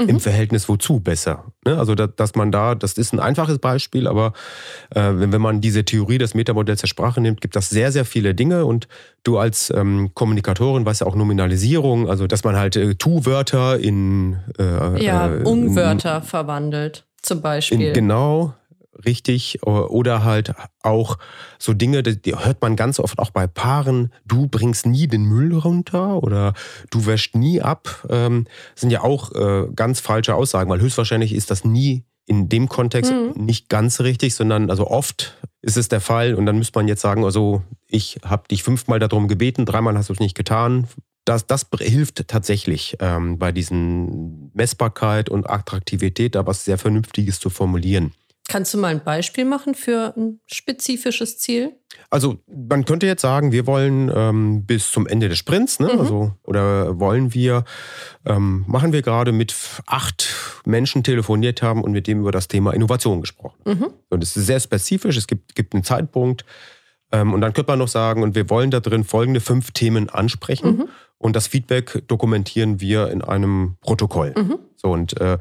[0.04, 0.10] Mhm.
[0.10, 1.46] Im Verhältnis wozu besser?
[1.66, 1.78] Ne?
[1.78, 4.34] Also, dass, dass, man da, das ist ein einfaches Beispiel, aber
[4.92, 8.06] äh, wenn, wenn man diese Theorie des Metamodells der Sprache nimmt, gibt das sehr, sehr
[8.06, 8.88] viele Dinge und
[9.24, 14.38] du als ähm, Kommunikatorin weißt ja auch Nominalisierung, also dass man halt äh, Tu-Wörter in
[14.60, 17.82] äh, ja, äh, Umwörter verwandelt, zum Beispiel.
[17.82, 18.54] In, genau,
[19.06, 21.18] richtig oder halt auch
[21.60, 25.56] so Dinge, die hört man ganz oft auch bei Paaren, du bringst nie den Müll
[25.58, 26.54] runter oder
[26.92, 31.52] du wäschst nie ab, ähm, sind ja auch äh, ganz falsche Aussagen, weil höchstwahrscheinlich ist
[31.52, 33.46] das nie in dem Kontext mhm.
[33.46, 37.02] nicht ganz richtig, sondern also oft ist es der Fall und dann müsste man jetzt
[37.02, 40.88] sagen, also ich habe dich fünfmal darum gebeten, dreimal hast du es nicht getan.
[41.26, 47.50] Das, das hilft tatsächlich ähm, bei diesen Messbarkeit und Attraktivität, da was sehr Vernünftiges zu
[47.50, 48.12] formulieren.
[48.50, 51.78] Kannst du mal ein Beispiel machen für ein spezifisches Ziel?
[52.10, 55.94] Also man könnte jetzt sagen, wir wollen ähm, bis zum Ende des Sprints, ne?
[55.94, 56.00] mhm.
[56.00, 57.64] also, oder wollen wir,
[58.26, 60.28] ähm, machen wir gerade mit acht
[60.66, 63.60] Menschen telefoniert haben und mit dem über das Thema Innovation gesprochen.
[63.66, 63.94] Mhm.
[64.10, 66.44] Und es ist sehr spezifisch, es gibt, gibt einen Zeitpunkt.
[67.14, 70.10] Ähm, und dann könnte man noch sagen, und wir wollen da drin folgende fünf Themen
[70.10, 70.78] ansprechen.
[70.78, 70.90] Mhm.
[71.18, 74.34] Und das Feedback dokumentieren wir in einem Protokoll.
[74.36, 74.60] Mhm.
[74.76, 75.38] So und äh,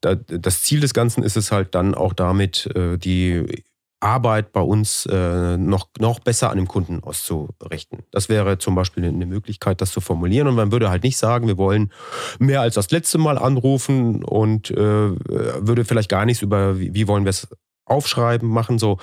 [0.00, 3.64] das Ziel des Ganzen ist es halt dann auch damit, äh, die
[4.00, 8.04] Arbeit bei uns äh, noch, noch besser an dem Kunden auszurichten.
[8.12, 10.46] Das wäre zum Beispiel eine Möglichkeit, das zu formulieren.
[10.46, 11.92] Und man würde halt nicht sagen, wir wollen
[12.38, 17.24] mehr als das letzte Mal anrufen und äh, würde vielleicht gar nichts über, wie, wollen
[17.24, 17.48] wir es
[17.86, 18.98] aufschreiben, machen so.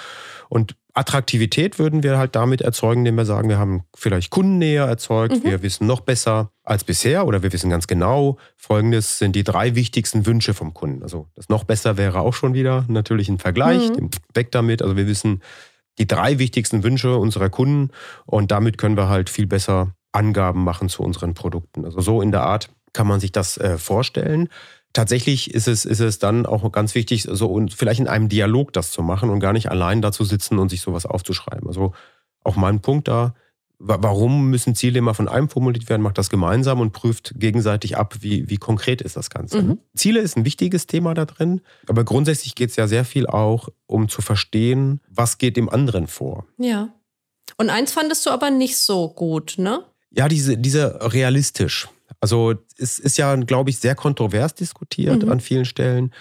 [0.48, 5.44] Und Attraktivität würden wir halt damit erzeugen, indem wir sagen, wir haben vielleicht Kundennähe erzeugt,
[5.44, 5.50] mhm.
[5.50, 9.76] wir wissen noch besser als bisher oder wir wissen ganz genau, folgendes sind die drei
[9.76, 11.04] wichtigsten Wünsche vom Kunden.
[11.04, 14.10] Also das noch besser wäre auch schon wieder natürlich ein Vergleich, mhm.
[14.34, 14.82] weg damit.
[14.82, 15.42] Also wir wissen
[15.98, 17.92] die drei wichtigsten Wünsche unserer Kunden
[18.26, 21.84] und damit können wir halt viel besser Angaben machen zu unseren Produkten.
[21.84, 24.48] Also so in der Art kann man sich das äh, vorstellen
[24.96, 28.74] tatsächlich ist es, ist es dann auch ganz wichtig, so und vielleicht in einem Dialog
[28.74, 31.68] das zu machen und gar nicht allein da zu sitzen und sich sowas aufzuschreiben.
[31.68, 31.94] Also
[32.44, 33.36] auch mein Punkt da,
[33.78, 38.16] warum müssen Ziele immer von einem formuliert werden, macht das gemeinsam und prüft gegenseitig ab,
[38.22, 39.62] wie, wie konkret ist das Ganze.
[39.62, 39.80] Mhm.
[39.96, 43.68] Ziele ist ein wichtiges Thema da drin, aber grundsätzlich geht es ja sehr viel auch
[43.88, 46.46] um zu verstehen, was geht dem anderen vor.
[46.58, 46.90] Ja.
[47.58, 49.84] Und eins fandest du aber nicht so gut, ne?
[50.12, 51.90] Ja, diese, diese realistisch.
[52.20, 55.32] Also es ist ja, glaube ich, sehr kontrovers diskutiert mhm.
[55.32, 56.14] an vielen Stellen.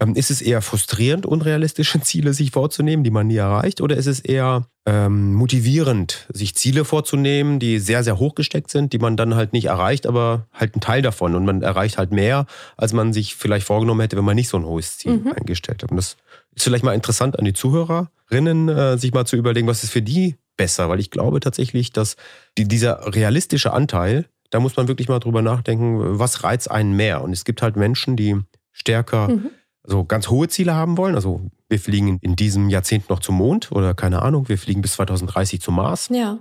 [0.00, 3.80] Ähm, ist es eher frustrierend, unrealistische Ziele sich vorzunehmen, die man nie erreicht?
[3.80, 8.92] Oder ist es eher ähm, motivierend, sich Ziele vorzunehmen, die sehr, sehr hoch gesteckt sind,
[8.92, 11.34] die man dann halt nicht erreicht, aber halt ein Teil davon.
[11.34, 14.56] Und man erreicht halt mehr, als man sich vielleicht vorgenommen hätte, wenn man nicht so
[14.56, 15.32] ein hohes Ziel mhm.
[15.32, 15.90] eingestellt hat.
[15.90, 16.16] Und das
[16.54, 20.02] ist vielleicht mal interessant an die Zuhörerinnen, äh, sich mal zu überlegen, was ist für
[20.02, 20.88] die besser?
[20.88, 22.16] Weil ich glaube tatsächlich, dass
[22.58, 27.22] die, dieser realistische Anteil, da muss man wirklich mal drüber nachdenken, was reizt einen mehr?
[27.22, 28.40] Und es gibt halt Menschen, die
[28.72, 29.50] stärker mhm
[29.84, 31.14] also ganz hohe Ziele haben wollen.
[31.14, 34.94] Also wir fliegen in diesem Jahrzehnt noch zum Mond oder keine Ahnung, wir fliegen bis
[34.94, 36.08] 2030 zum Mars.
[36.10, 36.38] Ja.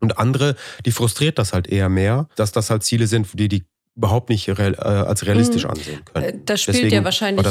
[0.00, 3.64] Und andere, die frustriert das halt eher mehr, dass das halt Ziele sind, die die
[3.96, 5.70] überhaupt nicht real, äh, als realistisch mhm.
[5.70, 6.24] ansehen können.
[6.24, 7.46] Äh, das spielt Deswegen ja wahrscheinlich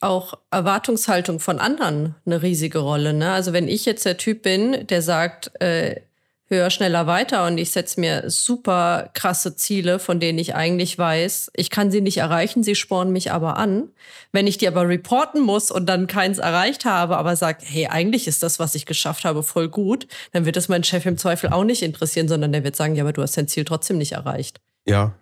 [0.00, 3.12] auch Erwartungshaltung von anderen eine riesige Rolle.
[3.12, 3.30] Ne?
[3.30, 6.00] Also wenn ich jetzt der Typ bin, der sagt, äh,
[6.48, 11.50] höher, schneller, weiter und ich setze mir super krasse Ziele, von denen ich eigentlich weiß,
[11.54, 13.88] ich kann sie nicht erreichen, sie spornen mich aber an.
[14.32, 18.28] Wenn ich die aber reporten muss und dann keins erreicht habe, aber sage, hey, eigentlich
[18.28, 21.50] ist das, was ich geschafft habe, voll gut, dann wird das mein Chef im Zweifel
[21.50, 24.12] auch nicht interessieren, sondern der wird sagen, ja, aber du hast dein Ziel trotzdem nicht
[24.12, 24.60] erreicht.
[24.86, 25.14] Ja,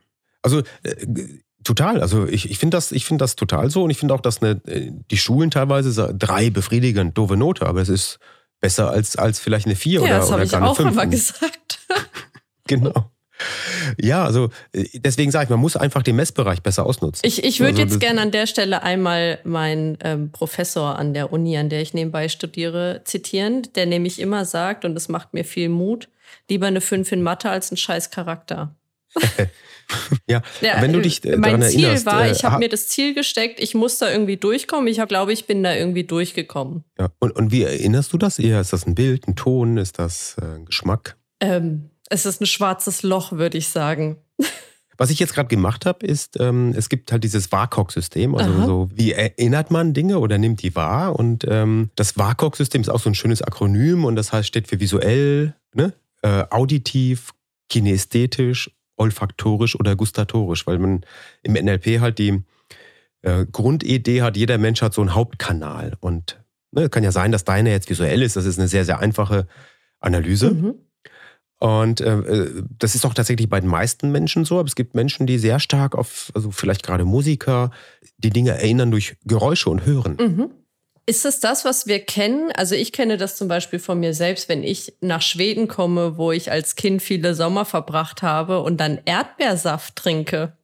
[0.43, 0.95] also äh,
[1.65, 4.43] Total, also ich, ich finde das, find das total so und ich finde auch, dass
[4.43, 8.19] eine, äh, die Schulen teilweise drei befriedigend doofe Note, aber es ist
[8.65, 11.07] besser als, als vielleicht eine 4 ja, oder, das oder gar eine ich auch immer
[11.07, 11.81] gesagt.
[12.67, 13.11] genau.
[14.01, 17.21] Ja, also äh, deswegen sage ich, man muss einfach den Messbereich besser ausnutzen.
[17.27, 21.31] Ich, ich würde also, jetzt gerne an der Stelle einmal meinen ähm, Professor an der
[21.31, 25.45] Uni, an der ich nebenbei studiere, zitieren, der nämlich immer sagt, und das macht mir
[25.45, 26.09] viel Mut,
[26.49, 28.75] lieber eine 5 in Mathe als ein scheiß Charakter.
[30.29, 32.89] ja, ja, wenn du dich äh, mein Ziel erinnerst, war, äh, ich habe mir das
[32.89, 34.87] Ziel gesteckt, ich muss da irgendwie durchkommen.
[34.89, 36.85] Ich glaube, ich bin da irgendwie durchgekommen.
[36.99, 38.61] Ja, und, und wie erinnerst du das eher?
[38.61, 39.77] Ist das ein Bild, ein Ton?
[39.77, 41.17] Ist das äh, ein Geschmack?
[41.41, 44.17] Ähm, es ist ein schwarzes Loch, würde ich sagen.
[44.97, 48.37] Was ich jetzt gerade gemacht habe, ist, ähm, es gibt halt dieses WAKOK-System.
[48.37, 48.67] Also Aha.
[48.67, 51.19] so, wie erinnert man Dinge oder nimmt die wahr?
[51.19, 54.79] Und ähm, das WAKOK-System ist auch so ein schönes Akronym und das heißt, steht für
[54.79, 55.95] visuell, ne?
[56.23, 57.33] äh, auditiv,
[57.69, 61.05] kinästhetisch olfaktorisch oder gustatorisch, weil man
[61.43, 62.43] im NLP halt die
[63.23, 65.97] äh, Grundidee hat, jeder Mensch hat so einen Hauptkanal.
[66.01, 68.37] Und ne, kann ja sein, dass deine jetzt visuell ist.
[68.37, 69.47] Das ist eine sehr, sehr einfache
[70.01, 70.51] Analyse.
[70.53, 70.75] Mhm.
[71.59, 74.59] Und äh, äh, das ist auch tatsächlich bei den meisten Menschen so.
[74.59, 77.71] Aber es gibt Menschen, die sehr stark auf, also vielleicht gerade Musiker,
[78.19, 80.17] die Dinge erinnern durch Geräusche und Hören.
[80.21, 80.51] Mhm.
[81.07, 82.51] Ist es das, was wir kennen?
[82.57, 86.33] Also ich kenne das zum Beispiel von mir selbst, wenn ich nach Schweden komme, wo
[86.33, 90.55] ich als Kind viele Sommer verbracht habe und dann Erdbeersaft trinke,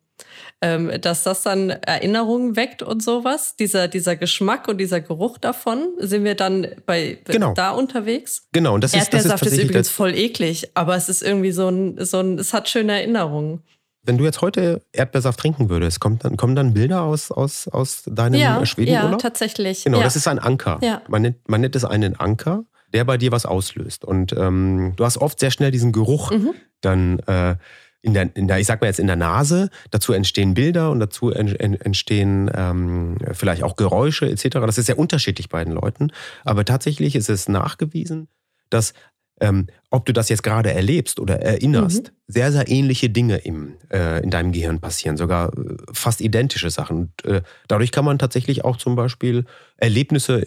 [0.62, 3.56] ähm, dass das dann Erinnerungen weckt und sowas.
[3.56, 7.52] Dieser, dieser Geschmack und dieser Geruch davon, sind wir dann bei genau.
[7.52, 8.46] da unterwegs?
[8.52, 11.52] Genau, und das ist Erdbeersaft das ist, ist übrigens voll eklig, aber es ist irgendwie
[11.52, 13.62] so ein, so ein, es hat schöne Erinnerungen.
[14.02, 18.02] Wenn du jetzt heute Erdbeersaft trinken würdest, kommt dann, kommen dann Bilder aus, aus, aus
[18.06, 19.12] deinem ja, Schwedenurlaub?
[19.12, 19.84] Ja, tatsächlich.
[19.84, 20.04] Genau, ja.
[20.04, 20.78] das ist ein Anker.
[20.82, 21.02] Ja.
[21.08, 24.04] Man, nennt, man nennt es einen Anker, der bei dir was auslöst.
[24.04, 26.54] Und ähm, du hast oft sehr schnell diesen Geruch mhm.
[26.80, 27.56] dann äh,
[28.02, 29.68] in, der, in der, ich sag mal jetzt in der Nase.
[29.90, 34.48] Dazu entstehen Bilder und dazu entstehen ähm, vielleicht auch Geräusche etc.
[34.60, 36.10] Das ist sehr unterschiedlich bei den Leuten.
[36.44, 38.28] Aber tatsächlich ist es nachgewiesen,
[38.70, 38.94] dass
[39.40, 42.16] ähm, ob du das jetzt gerade erlebst oder erinnerst, mhm.
[42.28, 46.96] sehr, sehr ähnliche Dinge im, äh, in deinem Gehirn passieren, sogar äh, fast identische Sachen.
[46.96, 49.44] Und, äh, dadurch kann man tatsächlich auch zum Beispiel
[49.76, 50.44] Erlebnisse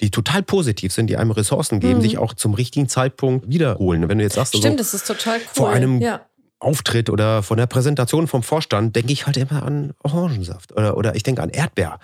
[0.00, 2.02] die total positiv sind, die einem Ressourcen geben, mhm.
[2.02, 4.08] sich auch zum richtigen Zeitpunkt wiederholen.
[4.08, 5.46] Wenn du jetzt sagst, Stimmt, das ist total cool.
[5.52, 6.20] vor einem ja.
[6.58, 11.14] Auftritt oder von der Präsentation vom Vorstand, denke ich halt immer an Orangensaft oder, oder
[11.14, 12.00] ich denke an Erdbeer.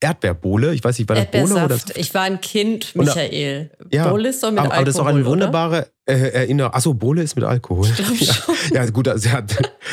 [0.00, 0.74] Erdbeerbohle.
[0.74, 3.70] Ich weiß nicht, war das Bohle oder Ich war ein Kind, Michael.
[3.90, 4.76] Ja, Bohle ist doch mit aber, Alkohol.
[4.76, 6.74] Aber das ist auch eine wunderbare äh, Erinnerung.
[6.74, 7.88] Achso, Bohle ist mit Alkohol.
[8.18, 8.28] Ich
[8.70, 9.28] ja, ja, gut, also,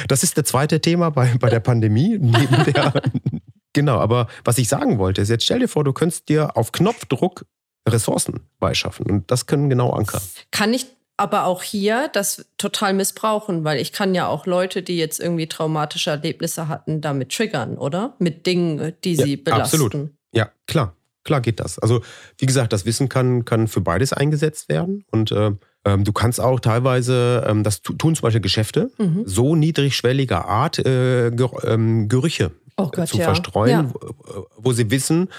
[0.07, 2.17] das ist das zweite Thema bei, bei der Pandemie.
[2.21, 3.01] Neben der,
[3.71, 6.71] genau, aber was ich sagen wollte, ist, jetzt stell dir vor, du könntest dir auf
[6.71, 7.45] Knopfdruck
[7.87, 9.05] Ressourcen beischaffen.
[9.05, 10.21] Und das können genau Anker.
[10.51, 14.97] Kann ich aber auch hier das total missbrauchen, weil ich kann ja auch Leute, die
[14.97, 18.15] jetzt irgendwie traumatische Erlebnisse hatten, damit triggern, oder?
[18.19, 19.83] Mit Dingen, die sie ja, belasten.
[19.83, 20.09] Absolut.
[20.33, 20.95] Ja, klar.
[21.23, 21.79] Klar geht das.
[21.79, 22.01] Also,
[22.37, 25.05] wie gesagt, das Wissen kann, kann für beides eingesetzt werden.
[25.09, 25.51] Und äh,
[25.85, 29.23] ähm, du kannst auch teilweise, ähm, das tun zum Beispiel Geschäfte, mhm.
[29.25, 33.25] so niedrigschwelliger Art äh, ähm, Gerüche oh Gott, zu ja.
[33.25, 34.43] verstreuen, ja.
[34.57, 35.29] wo sie wissen,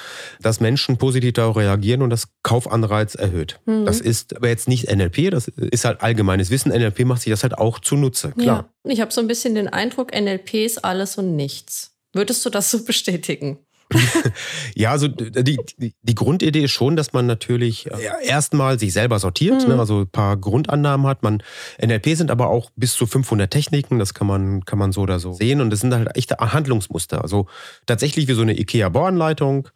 [0.40, 3.60] dass Menschen positiv darauf reagieren und das Kaufanreiz erhöht.
[3.66, 3.86] Mhm.
[3.86, 6.70] Das ist aber jetzt nicht NLP, das ist halt allgemeines Wissen.
[6.70, 8.68] NLP macht sich das halt auch zunutze, klar.
[8.84, 8.90] Ja.
[8.90, 11.92] Ich habe so ein bisschen den Eindruck, NLP ist alles und nichts.
[12.12, 13.58] Würdest du das so bestätigen?
[14.74, 15.58] ja, also die,
[16.02, 19.74] die, Grundidee ist schon, dass man natürlich äh, erstmal sich selber sortiert, mhm.
[19.74, 21.22] ne, also ein paar Grundannahmen hat.
[21.22, 21.42] Man,
[21.80, 25.18] NLP sind aber auch bis zu 500 Techniken, das kann man, kann man so oder
[25.18, 25.60] so sehen.
[25.60, 27.22] Und das sind halt echte Handlungsmuster.
[27.22, 27.46] Also
[27.86, 29.68] tatsächlich wie so eine IKEA-Bauanleitung.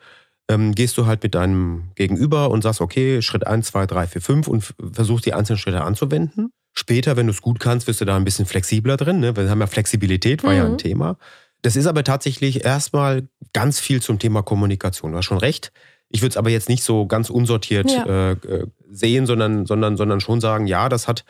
[0.51, 4.23] ähm, gehst du halt mit deinem Gegenüber und sagst, okay, Schritt 1, 2, 3, 4,
[4.23, 6.51] 5 und versuchst die einzelnen Schritte anzuwenden.
[6.73, 9.21] Später, wenn du es gut kannst, wirst du da ein bisschen flexibler drin.
[9.21, 9.37] Ne?
[9.37, 10.57] Wir haben ja Flexibilität, war mhm.
[10.57, 11.19] ja ein Thema.
[11.63, 15.13] Das ist aber tatsächlich erstmal ganz viel zum Thema Kommunikation.
[15.13, 15.73] Du hast schon recht.
[16.09, 18.05] Ich würde es aber jetzt nicht so ganz unsortiert ja.
[18.05, 21.25] äh, äh sehen, sondern, sondern, sondern schon sagen, ja, das hat,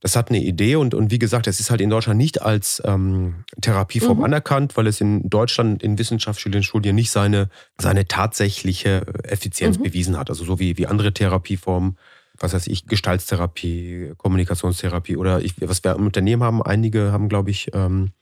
[0.00, 2.82] das hat eine Idee und, und wie gesagt, es ist halt in Deutschland nicht als
[2.84, 4.24] ähm, Therapieform mhm.
[4.24, 9.84] anerkannt, weil es in Deutschland in Wissenschaftsstudien nicht seine, seine tatsächliche Effizienz mhm.
[9.84, 10.28] bewiesen hat.
[10.28, 11.96] Also so wie, wie andere Therapieformen,
[12.38, 17.50] was weiß ich, Gestaltstherapie, Kommunikationstherapie oder ich, was wir im Unternehmen haben, einige haben, glaube
[17.50, 18.12] ich, ähm,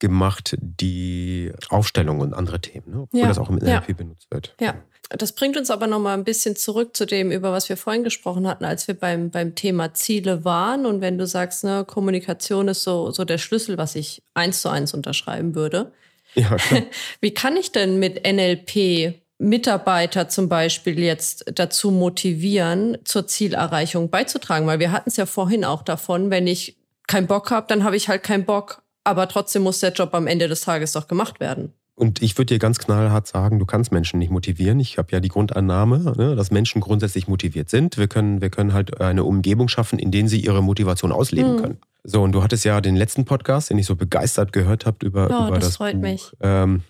[0.00, 3.00] gemacht, die Aufstellung und andere Themen, ne?
[3.02, 3.28] obwohl ja.
[3.28, 3.94] das auch im NLP ja.
[3.94, 4.54] benutzt wird.
[4.60, 4.74] Ja,
[5.10, 8.04] das bringt uns aber noch mal ein bisschen zurück zu dem, über was wir vorhin
[8.04, 10.86] gesprochen hatten, als wir beim, beim Thema Ziele waren.
[10.86, 14.68] Und wenn du sagst, ne, Kommunikation ist so, so der Schlüssel, was ich eins zu
[14.68, 15.92] eins unterschreiben würde.
[16.34, 16.82] Ja, klar.
[17.20, 24.66] Wie kann ich denn mit NLP Mitarbeiter zum Beispiel jetzt dazu motivieren, zur Zielerreichung beizutragen?
[24.66, 26.76] Weil wir hatten es ja vorhin auch davon, wenn ich
[27.08, 28.82] keinen Bock habe, dann habe ich halt keinen Bock.
[29.04, 31.72] Aber trotzdem muss der Job am Ende des Tages doch gemacht werden.
[32.00, 34.80] Und ich würde dir ganz knallhart sagen, du kannst Menschen nicht motivieren.
[34.80, 37.98] Ich habe ja die Grundannahme, ne, dass Menschen grundsätzlich motiviert sind.
[37.98, 41.60] Wir können, wir können halt eine Umgebung schaffen, in der sie ihre Motivation ausleben mhm.
[41.60, 41.78] können.
[42.02, 45.28] So, und du hattest ja den letzten Podcast, den ich so begeistert gehört habe über,
[45.30, 46.00] oh, über das, das freut Buch.
[46.00, 46.32] mich.
[46.40, 46.82] Ähm.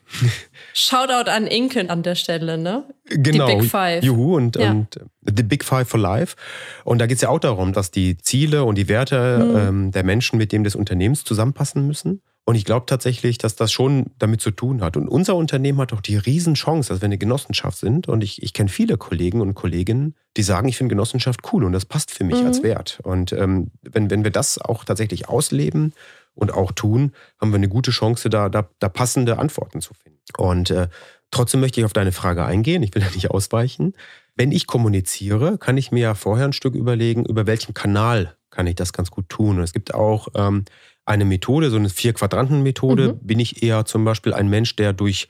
[0.74, 2.84] Shoutout an Inken an der Stelle, ne?
[3.06, 3.46] Genau.
[3.46, 4.04] Die Big Five.
[4.04, 4.70] Juhu und, ja.
[4.70, 6.36] und The Big Five for Life.
[6.84, 9.56] Und da geht es ja auch darum, dass die Ziele und die Werte mhm.
[9.56, 12.22] ähm, der Menschen mit dem des Unternehmens zusammenpassen müssen.
[12.44, 14.96] Und ich glaube tatsächlich, dass das schon damit zu tun hat.
[14.96, 18.08] Und unser Unternehmen hat auch die Riesenchance, dass wir eine Genossenschaft sind.
[18.08, 21.72] Und ich, ich kenne viele Kollegen und Kolleginnen, die sagen, ich finde Genossenschaft cool und
[21.72, 22.46] das passt für mich mhm.
[22.46, 23.00] als Wert.
[23.04, 25.92] Und ähm, wenn, wenn wir das auch tatsächlich ausleben
[26.34, 30.18] und auch tun, haben wir eine gute Chance, da, da, da passende Antworten zu finden.
[30.36, 30.88] Und äh,
[31.30, 32.82] trotzdem möchte ich auf deine Frage eingehen.
[32.82, 33.94] Ich will da nicht ausweichen.
[34.34, 38.66] Wenn ich kommuniziere, kann ich mir ja vorher ein Stück überlegen, über welchen Kanal kann
[38.66, 39.58] ich das ganz gut tun.
[39.58, 40.64] Und es gibt auch ähm,
[41.10, 43.26] eine Methode, so eine Vier-Quadranten-Methode, mhm.
[43.26, 45.28] bin ich eher zum Beispiel ein Mensch, der durch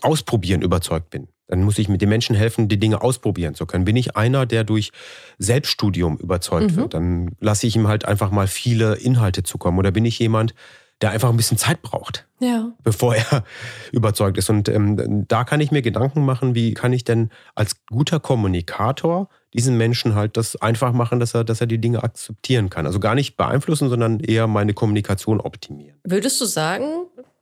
[0.00, 1.28] Ausprobieren überzeugt bin.
[1.46, 3.84] Dann muss ich mit den Menschen helfen, die Dinge ausprobieren zu können.
[3.84, 4.92] Bin ich einer, der durch
[5.38, 6.76] Selbststudium überzeugt mhm.
[6.76, 9.78] wird, dann lasse ich ihm halt einfach mal viele Inhalte zukommen.
[9.78, 10.54] Oder bin ich jemand,
[11.00, 12.72] der einfach ein bisschen Zeit braucht, ja.
[12.82, 13.44] bevor er
[13.92, 14.50] überzeugt ist.
[14.50, 19.28] Und ähm, da kann ich mir Gedanken machen, wie kann ich denn als guter Kommunikator
[19.54, 22.86] diesen Menschen halt das einfach machen, dass er, dass er die Dinge akzeptieren kann.
[22.86, 25.98] Also gar nicht beeinflussen, sondern eher meine Kommunikation optimieren.
[26.04, 26.84] Würdest du sagen,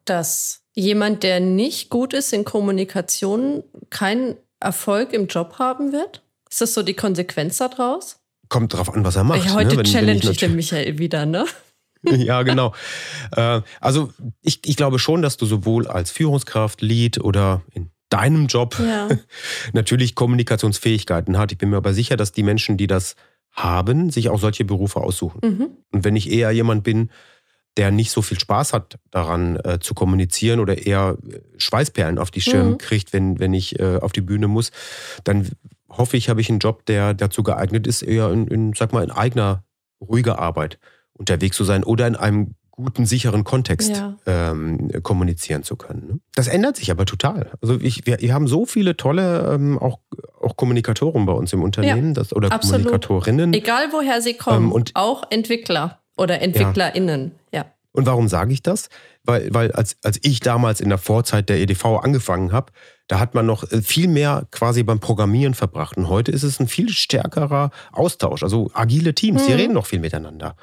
[0.04, 6.22] dass jemand, der nicht gut ist in Kommunikation, keinen Erfolg im Job haben wird?
[6.48, 8.20] Ist das so die Konsequenz daraus?
[8.48, 9.44] Kommt drauf an, was er macht.
[9.44, 9.76] Ja, heute ne?
[9.78, 11.44] wenn, challenge wenn ich, ich den Michael wieder, ne?
[12.16, 12.74] ja, genau.
[13.32, 18.46] Äh, also ich, ich glaube schon, dass du sowohl als Führungskraft, Lead oder in deinem
[18.46, 19.08] Job ja.
[19.72, 21.52] natürlich Kommunikationsfähigkeiten hat.
[21.52, 23.16] Ich bin mir aber sicher, dass die Menschen, die das
[23.52, 25.40] haben, sich auch solche Berufe aussuchen.
[25.42, 25.68] Mhm.
[25.90, 27.10] Und wenn ich eher jemand bin,
[27.76, 32.30] der nicht so viel Spaß hat daran äh, zu kommunizieren oder eher äh, Schweißperlen auf
[32.30, 32.78] die Stirn mhm.
[32.78, 34.72] kriegt, wenn, wenn ich äh, auf die Bühne muss,
[35.24, 35.48] dann
[35.88, 39.04] hoffe ich, habe ich einen Job, der dazu geeignet ist, eher in, in sag mal,
[39.04, 39.64] in eigener,
[40.00, 40.78] ruhiger Arbeit
[41.18, 44.16] unterwegs zu sein oder in einem guten, sicheren Kontext ja.
[44.24, 46.06] ähm, kommunizieren zu können.
[46.06, 46.20] Ne?
[46.34, 47.50] Das ändert sich aber total.
[47.60, 49.98] Also ich, wir, wir haben so viele tolle ähm, auch,
[50.40, 52.84] auch Kommunikatoren bei uns im Unternehmen ja, das, oder absolut.
[52.84, 53.52] Kommunikatorinnen.
[53.52, 57.32] Egal woher sie kommen, ähm, und auch Entwickler oder EntwicklerInnen.
[57.52, 57.60] Ja.
[57.60, 57.66] ja.
[57.92, 58.90] Und warum sage ich das?
[59.24, 62.72] Weil, weil als, als ich damals in der Vorzeit der EDV angefangen habe,
[63.08, 65.96] da hat man noch äh, viel mehr quasi beim Programmieren verbracht.
[65.96, 68.44] Und heute ist es ein viel stärkerer Austausch.
[68.44, 69.46] Also agile Teams, mhm.
[69.48, 70.54] die reden noch viel miteinander.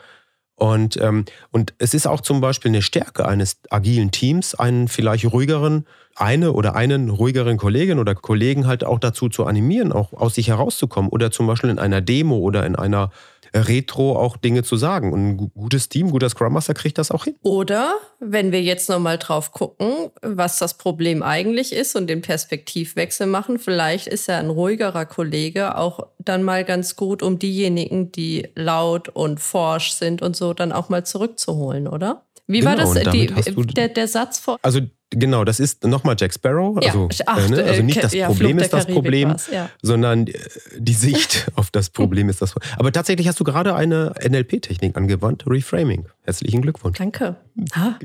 [0.55, 5.25] Und, ähm, und es ist auch zum Beispiel eine Stärke eines agilen Teams, einen vielleicht
[5.25, 10.35] ruhigeren, eine oder einen ruhigeren Kollegin oder Kollegen halt auch dazu zu animieren, auch aus
[10.35, 13.11] sich herauszukommen oder zum Beispiel in einer Demo oder in einer
[13.55, 15.13] Retro auch Dinge zu sagen.
[15.13, 17.35] Und ein gutes Team, guter Scrum Master kriegt das auch hin.
[17.41, 23.27] Oder wenn wir jetzt nochmal drauf gucken, was das Problem eigentlich ist und den Perspektivwechsel
[23.27, 28.49] machen, vielleicht ist ja ein ruhigerer Kollege auch dann mal ganz gut, um diejenigen, die
[28.55, 32.23] laut und forsch sind und so, dann auch mal zurückzuholen, oder?
[32.47, 33.27] Wie genau, war das, die,
[33.73, 34.59] der, der Satz vor?
[34.61, 36.77] Also Genau, das ist nochmal Jack Sparrow.
[36.77, 37.63] Also, ja, ach, äh, ne?
[37.63, 39.69] also nicht das ja, Problem ist das Problem, ja.
[39.81, 40.33] sondern äh,
[40.77, 42.71] die Sicht auf das Problem ist das Problem.
[42.77, 46.07] Aber tatsächlich hast du gerade eine NLP-Technik angewandt, Reframing.
[46.23, 46.97] Herzlichen Glückwunsch.
[46.97, 47.35] Danke.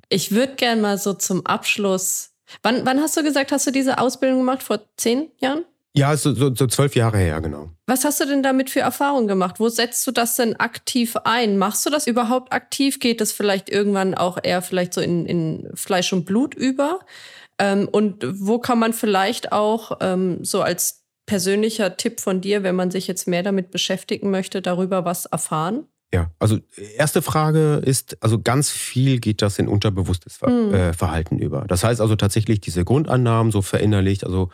[0.09, 2.31] Ich würde gerne mal so zum Abschluss.
[2.62, 4.62] Wann, wann hast du gesagt, hast du diese Ausbildung gemacht?
[4.62, 5.64] Vor zehn Jahren?
[5.97, 7.70] Ja, so, so, so zwölf Jahre her, genau.
[7.86, 9.59] Was hast du denn damit für Erfahrungen gemacht?
[9.59, 11.59] Wo setzt du das denn aktiv ein?
[11.59, 13.01] Machst du das überhaupt aktiv?
[13.01, 17.01] Geht das vielleicht irgendwann auch eher vielleicht so in, in Fleisch und Blut über?
[17.59, 22.76] Ähm, und wo kann man vielleicht auch ähm, so als persönlicher Tipp von dir, wenn
[22.76, 25.86] man sich jetzt mehr damit beschäftigen möchte, darüber was erfahren?
[26.12, 26.59] Ja, also
[26.97, 30.74] erste Frage ist, also ganz viel geht das in unterbewusstes Ver mhm.
[30.74, 31.66] äh, Verhalten über.
[31.68, 34.51] Das heißt also tatsächlich diese Grundannahmen so verinnerlicht, also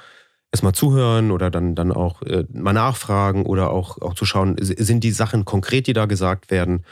[0.53, 5.05] erstmal zuhören oder dann, dann auch äh, mal nachfragen oder auch, auch zu schauen, sind
[5.05, 6.84] die Sachen konkret, die da gesagt werden.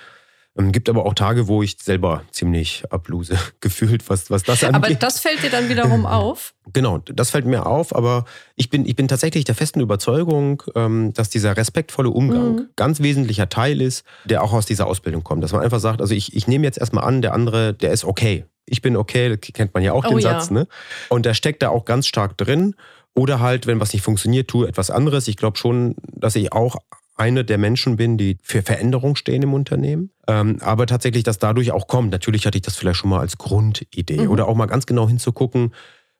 [0.56, 4.84] Ähm, gibt aber auch Tage, wo ich selber ziemlich abluse gefühlt, was, was das angeht.
[4.84, 6.54] Aber das fällt dir dann wiederum auf?
[6.72, 8.24] Genau, das fällt mir auf, aber
[8.54, 12.68] ich bin, ich bin tatsächlich der festen Überzeugung, ähm, dass dieser respektvolle Umgang mhm.
[12.76, 15.42] ganz wesentlicher Teil ist, der auch aus dieser Ausbildung kommt.
[15.42, 18.04] Dass man einfach sagt, also ich, ich nehme jetzt erstmal an, der andere, der ist
[18.04, 18.44] okay.
[18.66, 20.40] Ich bin okay, das kennt man ja auch oh, den ja.
[20.40, 20.66] Satz, ne?
[21.10, 22.74] Und der steckt da auch ganz stark drin.
[23.14, 25.28] Oder halt, wenn was nicht funktioniert, tue etwas anderes.
[25.28, 26.76] Ich glaube schon, dass ich auch
[27.16, 30.10] eine der Menschen bin, die für Veränderung stehen im Unternehmen.
[30.26, 32.10] Ähm, aber tatsächlich, dass dadurch auch kommt.
[32.10, 34.22] Natürlich hatte ich das vielleicht schon mal als Grundidee.
[34.22, 34.30] Mhm.
[34.30, 35.72] Oder auch mal ganz genau hinzugucken,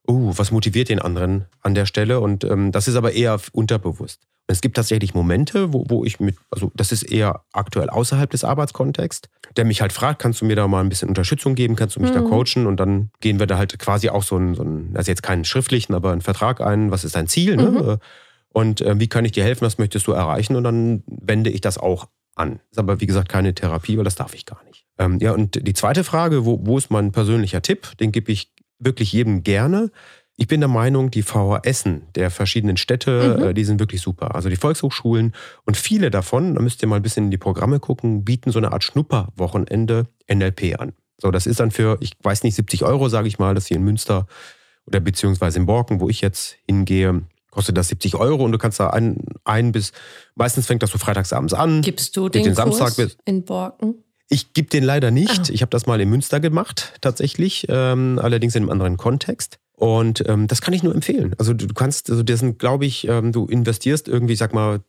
[0.09, 2.21] uh, was motiviert den anderen an der Stelle?
[2.21, 4.21] Und ähm, das ist aber eher unterbewusst.
[4.47, 8.31] Und es gibt tatsächlich Momente, wo, wo ich mit, also das ist eher aktuell außerhalb
[8.31, 11.77] des Arbeitskontexts, der mich halt fragt, kannst du mir da mal ein bisschen Unterstützung geben,
[11.77, 12.15] kannst du mich mhm.
[12.15, 12.67] da coachen?
[12.67, 15.45] Und dann gehen wir da halt quasi auch so einen, so einen, also jetzt keinen
[15.45, 17.57] schriftlichen, aber einen Vertrag ein, was ist dein Ziel?
[17.57, 17.71] Ne?
[17.71, 17.97] Mhm.
[18.55, 20.55] Und äh, wie kann ich dir helfen, was möchtest du erreichen?
[20.55, 22.61] Und dann wende ich das auch an.
[22.71, 24.87] Ist aber wie gesagt keine Therapie, weil das darf ich gar nicht.
[24.97, 27.97] Ähm, ja, und die zweite Frage, wo, wo ist mein persönlicher Tipp?
[27.99, 29.91] Den gebe ich wirklich jedem gerne.
[30.37, 33.45] Ich bin der Meinung, die VHSen der verschiedenen Städte, mhm.
[33.45, 34.37] äh, die sind wirklich super.
[34.37, 35.35] Also die Volkshochschulen
[35.65, 38.61] und viele davon, da müsst ihr mal ein bisschen in die Programme gucken, bieten so
[38.61, 40.93] eine Art Schnupperwochenende NLP an.
[41.19, 43.79] So, das ist dann für, ich weiß nicht, 70 Euro, sage ich mal, das hier
[43.79, 44.29] in Münster
[44.87, 47.23] oder beziehungsweise in Borken, wo ich jetzt hingehe,
[47.55, 49.93] kostet das 70 Euro und du kannst da ein, ein bis,
[50.35, 51.81] meistens fängt das so freitagsabends an.
[51.83, 54.05] Gibst du den, den Kurs Samstag in Borken?
[54.29, 55.41] Ich gebe den leider nicht.
[55.41, 55.53] Ah.
[55.53, 59.59] Ich habe das mal in Münster gemacht, tatsächlich, ähm, allerdings in einem anderen Kontext.
[59.77, 61.35] Und ähm, das kann ich nur empfehlen.
[61.39, 64.81] Also du kannst, also das sind, glaube ich, ähm, du investierst irgendwie, sag mal,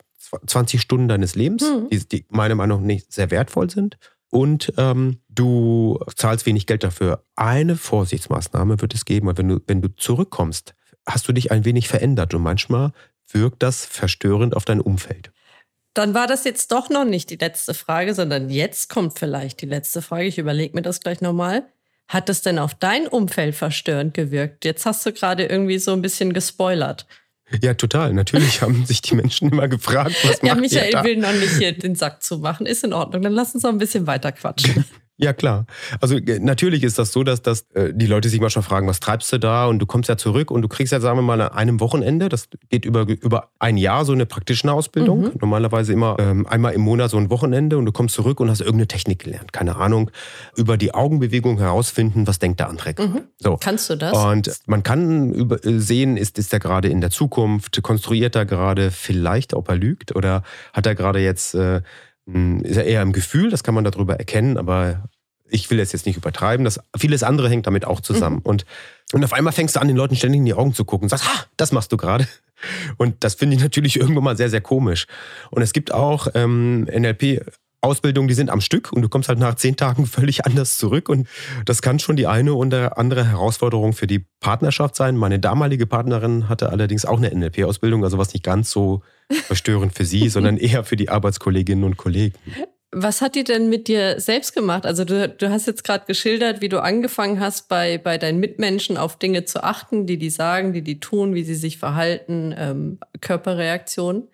[0.46, 1.88] 20 Stunden deines Lebens, mhm.
[1.90, 3.98] die, die meiner Meinung nach nicht sehr wertvoll sind.
[4.30, 7.22] Und ähm, du zahlst wenig Geld dafür.
[7.36, 10.74] Eine Vorsichtsmaßnahme wird es geben, weil wenn du, wenn du zurückkommst,
[11.06, 12.92] hast du dich ein wenig verändert und manchmal
[13.30, 15.30] wirkt das verstörend auf dein Umfeld.
[15.94, 19.66] Dann war das jetzt doch noch nicht die letzte Frage, sondern jetzt kommt vielleicht die
[19.66, 20.24] letzte Frage.
[20.24, 21.64] Ich überlege mir das gleich nochmal.
[22.08, 24.64] Hat es denn auf dein Umfeld verstörend gewirkt?
[24.64, 27.06] Jetzt hast du gerade irgendwie so ein bisschen gespoilert.
[27.62, 28.12] Ja, total.
[28.12, 31.04] Natürlich haben sich die Menschen immer gefragt, was ja, macht Michael ihr da?
[31.04, 32.66] will noch nicht hier den Sack zumachen.
[32.66, 33.22] Ist in Ordnung.
[33.22, 34.84] Dann lass uns noch ein bisschen weiter quatschen.
[35.18, 35.64] Ja, klar.
[36.00, 38.86] Also äh, natürlich ist das so, dass, dass äh, die Leute sich mal schon fragen,
[38.86, 39.66] was treibst du da?
[39.66, 42.28] Und du kommst ja zurück und du kriegst ja, sagen wir mal, an einem Wochenende,
[42.28, 45.22] das geht über, über ein Jahr so eine praktische Ausbildung.
[45.22, 45.32] Mhm.
[45.40, 48.60] Normalerweise immer ähm, einmal im Monat so ein Wochenende und du kommst zurück und hast
[48.60, 49.54] irgendeine Technik gelernt.
[49.54, 50.10] Keine Ahnung.
[50.54, 53.22] Über die Augenbewegung herausfinden, was denkt der andere mhm.
[53.38, 53.56] So.
[53.58, 54.16] Kannst du das?
[54.16, 58.44] Und man kann über, äh, sehen, ist, ist er gerade in der Zukunft, konstruiert er
[58.44, 60.42] gerade vielleicht, ob er lügt oder
[60.74, 61.54] hat er gerade jetzt...
[61.54, 61.80] Äh,
[62.26, 65.04] ist ja eher im Gefühl, das kann man darüber erkennen, aber
[65.48, 66.64] ich will es jetzt nicht übertreiben.
[66.64, 68.36] Das, vieles andere hängt damit auch zusammen.
[68.36, 68.42] Mhm.
[68.42, 68.66] Und,
[69.12, 71.08] und auf einmal fängst du an, den Leuten ständig in die Augen zu gucken und
[71.08, 72.26] sagst, ha, das machst du gerade.
[72.96, 75.06] Und das finde ich natürlich irgendwann mal sehr, sehr komisch.
[75.50, 77.44] Und es gibt auch ähm, NLP.
[77.86, 81.08] Ausbildungen, die sind am Stück und du kommst halt nach zehn Tagen völlig anders zurück.
[81.08, 81.28] Und
[81.64, 85.16] das kann schon die eine oder andere Herausforderung für die Partnerschaft sein.
[85.16, 90.04] Meine damalige Partnerin hatte allerdings auch eine NLP-Ausbildung, also was nicht ganz so verstörend für
[90.04, 92.34] sie, sondern eher für die Arbeitskolleginnen und Kollegen.
[92.92, 94.86] Was hat die denn mit dir selbst gemacht?
[94.86, 98.96] Also du, du hast jetzt gerade geschildert, wie du angefangen hast, bei, bei deinen Mitmenschen
[98.96, 102.98] auf Dinge zu achten, die die sagen, die die tun, wie sie sich verhalten, ähm,
[103.20, 104.28] Körperreaktionen.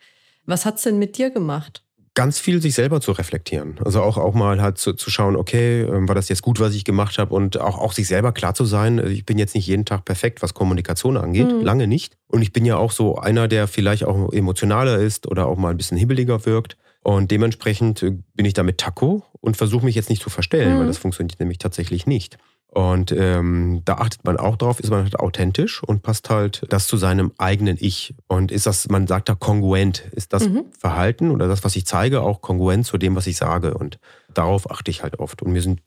[0.45, 1.83] Was hat's denn mit dir gemacht?
[2.15, 3.77] Ganz viel sich selber zu reflektieren.
[3.83, 6.75] Also auch, auch mal halt zu, zu schauen, okay, ähm, war das jetzt gut, was
[6.75, 7.35] ich gemacht habe?
[7.35, 10.05] Und auch, auch sich selber klar zu sein, äh, ich bin jetzt nicht jeden Tag
[10.05, 11.63] perfekt, was Kommunikation angeht, mhm.
[11.63, 12.19] lange nicht.
[12.27, 15.71] Und ich bin ja auch so einer, der vielleicht auch emotionaler ist oder auch mal
[15.71, 16.77] ein bisschen hibbeliger wirkt.
[17.03, 20.75] Und dementsprechend äh, bin ich da mit Taco und versuche mich jetzt nicht zu verstellen,
[20.75, 20.81] mhm.
[20.81, 22.37] weil das funktioniert nämlich tatsächlich nicht.
[22.75, 26.87] Und ähm, da achtet man auch drauf, ist man halt authentisch und passt halt das
[26.87, 28.15] zu seinem eigenen Ich.
[28.29, 30.65] Und ist das, man sagt da kongruent, ist das mhm.
[30.79, 33.75] Verhalten oder das, was ich zeige, auch kongruent zu dem, was ich sage.
[33.75, 33.99] Und
[34.33, 35.43] darauf achte ich halt oft.
[35.43, 35.81] Und mir sind,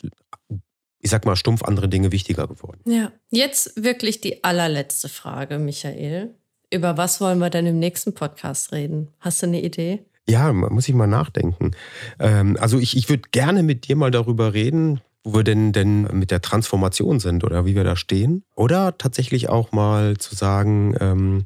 [1.00, 2.82] ich sag mal, stumpf andere Dinge wichtiger geworden.
[2.86, 6.36] Ja, jetzt wirklich die allerletzte Frage, Michael.
[6.72, 9.08] Über was wollen wir denn im nächsten Podcast reden?
[9.20, 10.06] Hast du eine Idee?
[10.28, 11.72] Ja, muss ich mal nachdenken.
[12.20, 16.04] Ähm, also ich, ich würde gerne mit dir mal darüber reden, wo wir denn, denn
[16.14, 18.46] mit der Transformation sind oder wie wir da stehen.
[18.56, 21.46] Oder tatsächlich auch mal zu sagen, ähm,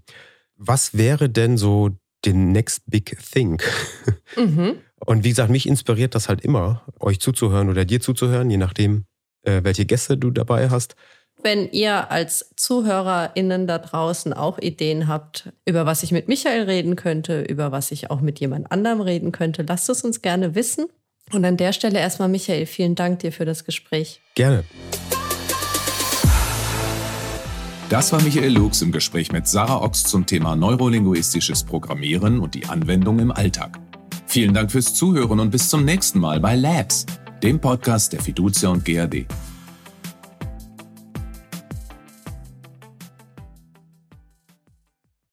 [0.58, 1.90] was wäre denn so
[2.24, 3.62] the next big thing?
[4.36, 4.76] Mhm.
[5.04, 9.06] Und wie gesagt, mich inspiriert das halt immer, euch zuzuhören oder dir zuzuhören, je nachdem,
[9.42, 10.96] äh, welche Gäste du dabei hast.
[11.42, 16.96] Wenn ihr als ZuhörerInnen da draußen auch Ideen habt, über was ich mit Michael reden
[16.96, 20.86] könnte, über was ich auch mit jemand anderem reden könnte, lasst es uns gerne wissen.
[21.32, 24.22] Und an der Stelle erstmal, Michael, vielen Dank dir für das Gespräch.
[24.36, 24.64] Gerne.
[27.90, 32.66] Das war Michael Lux im Gespräch mit Sarah Ochs zum Thema neurolinguistisches Programmieren und die
[32.66, 33.80] Anwendung im Alltag.
[34.28, 37.08] Vielen Dank fürs Zuhören und bis zum nächsten Mal bei Labs,
[37.42, 39.26] dem Podcast der Fiducia und GAD.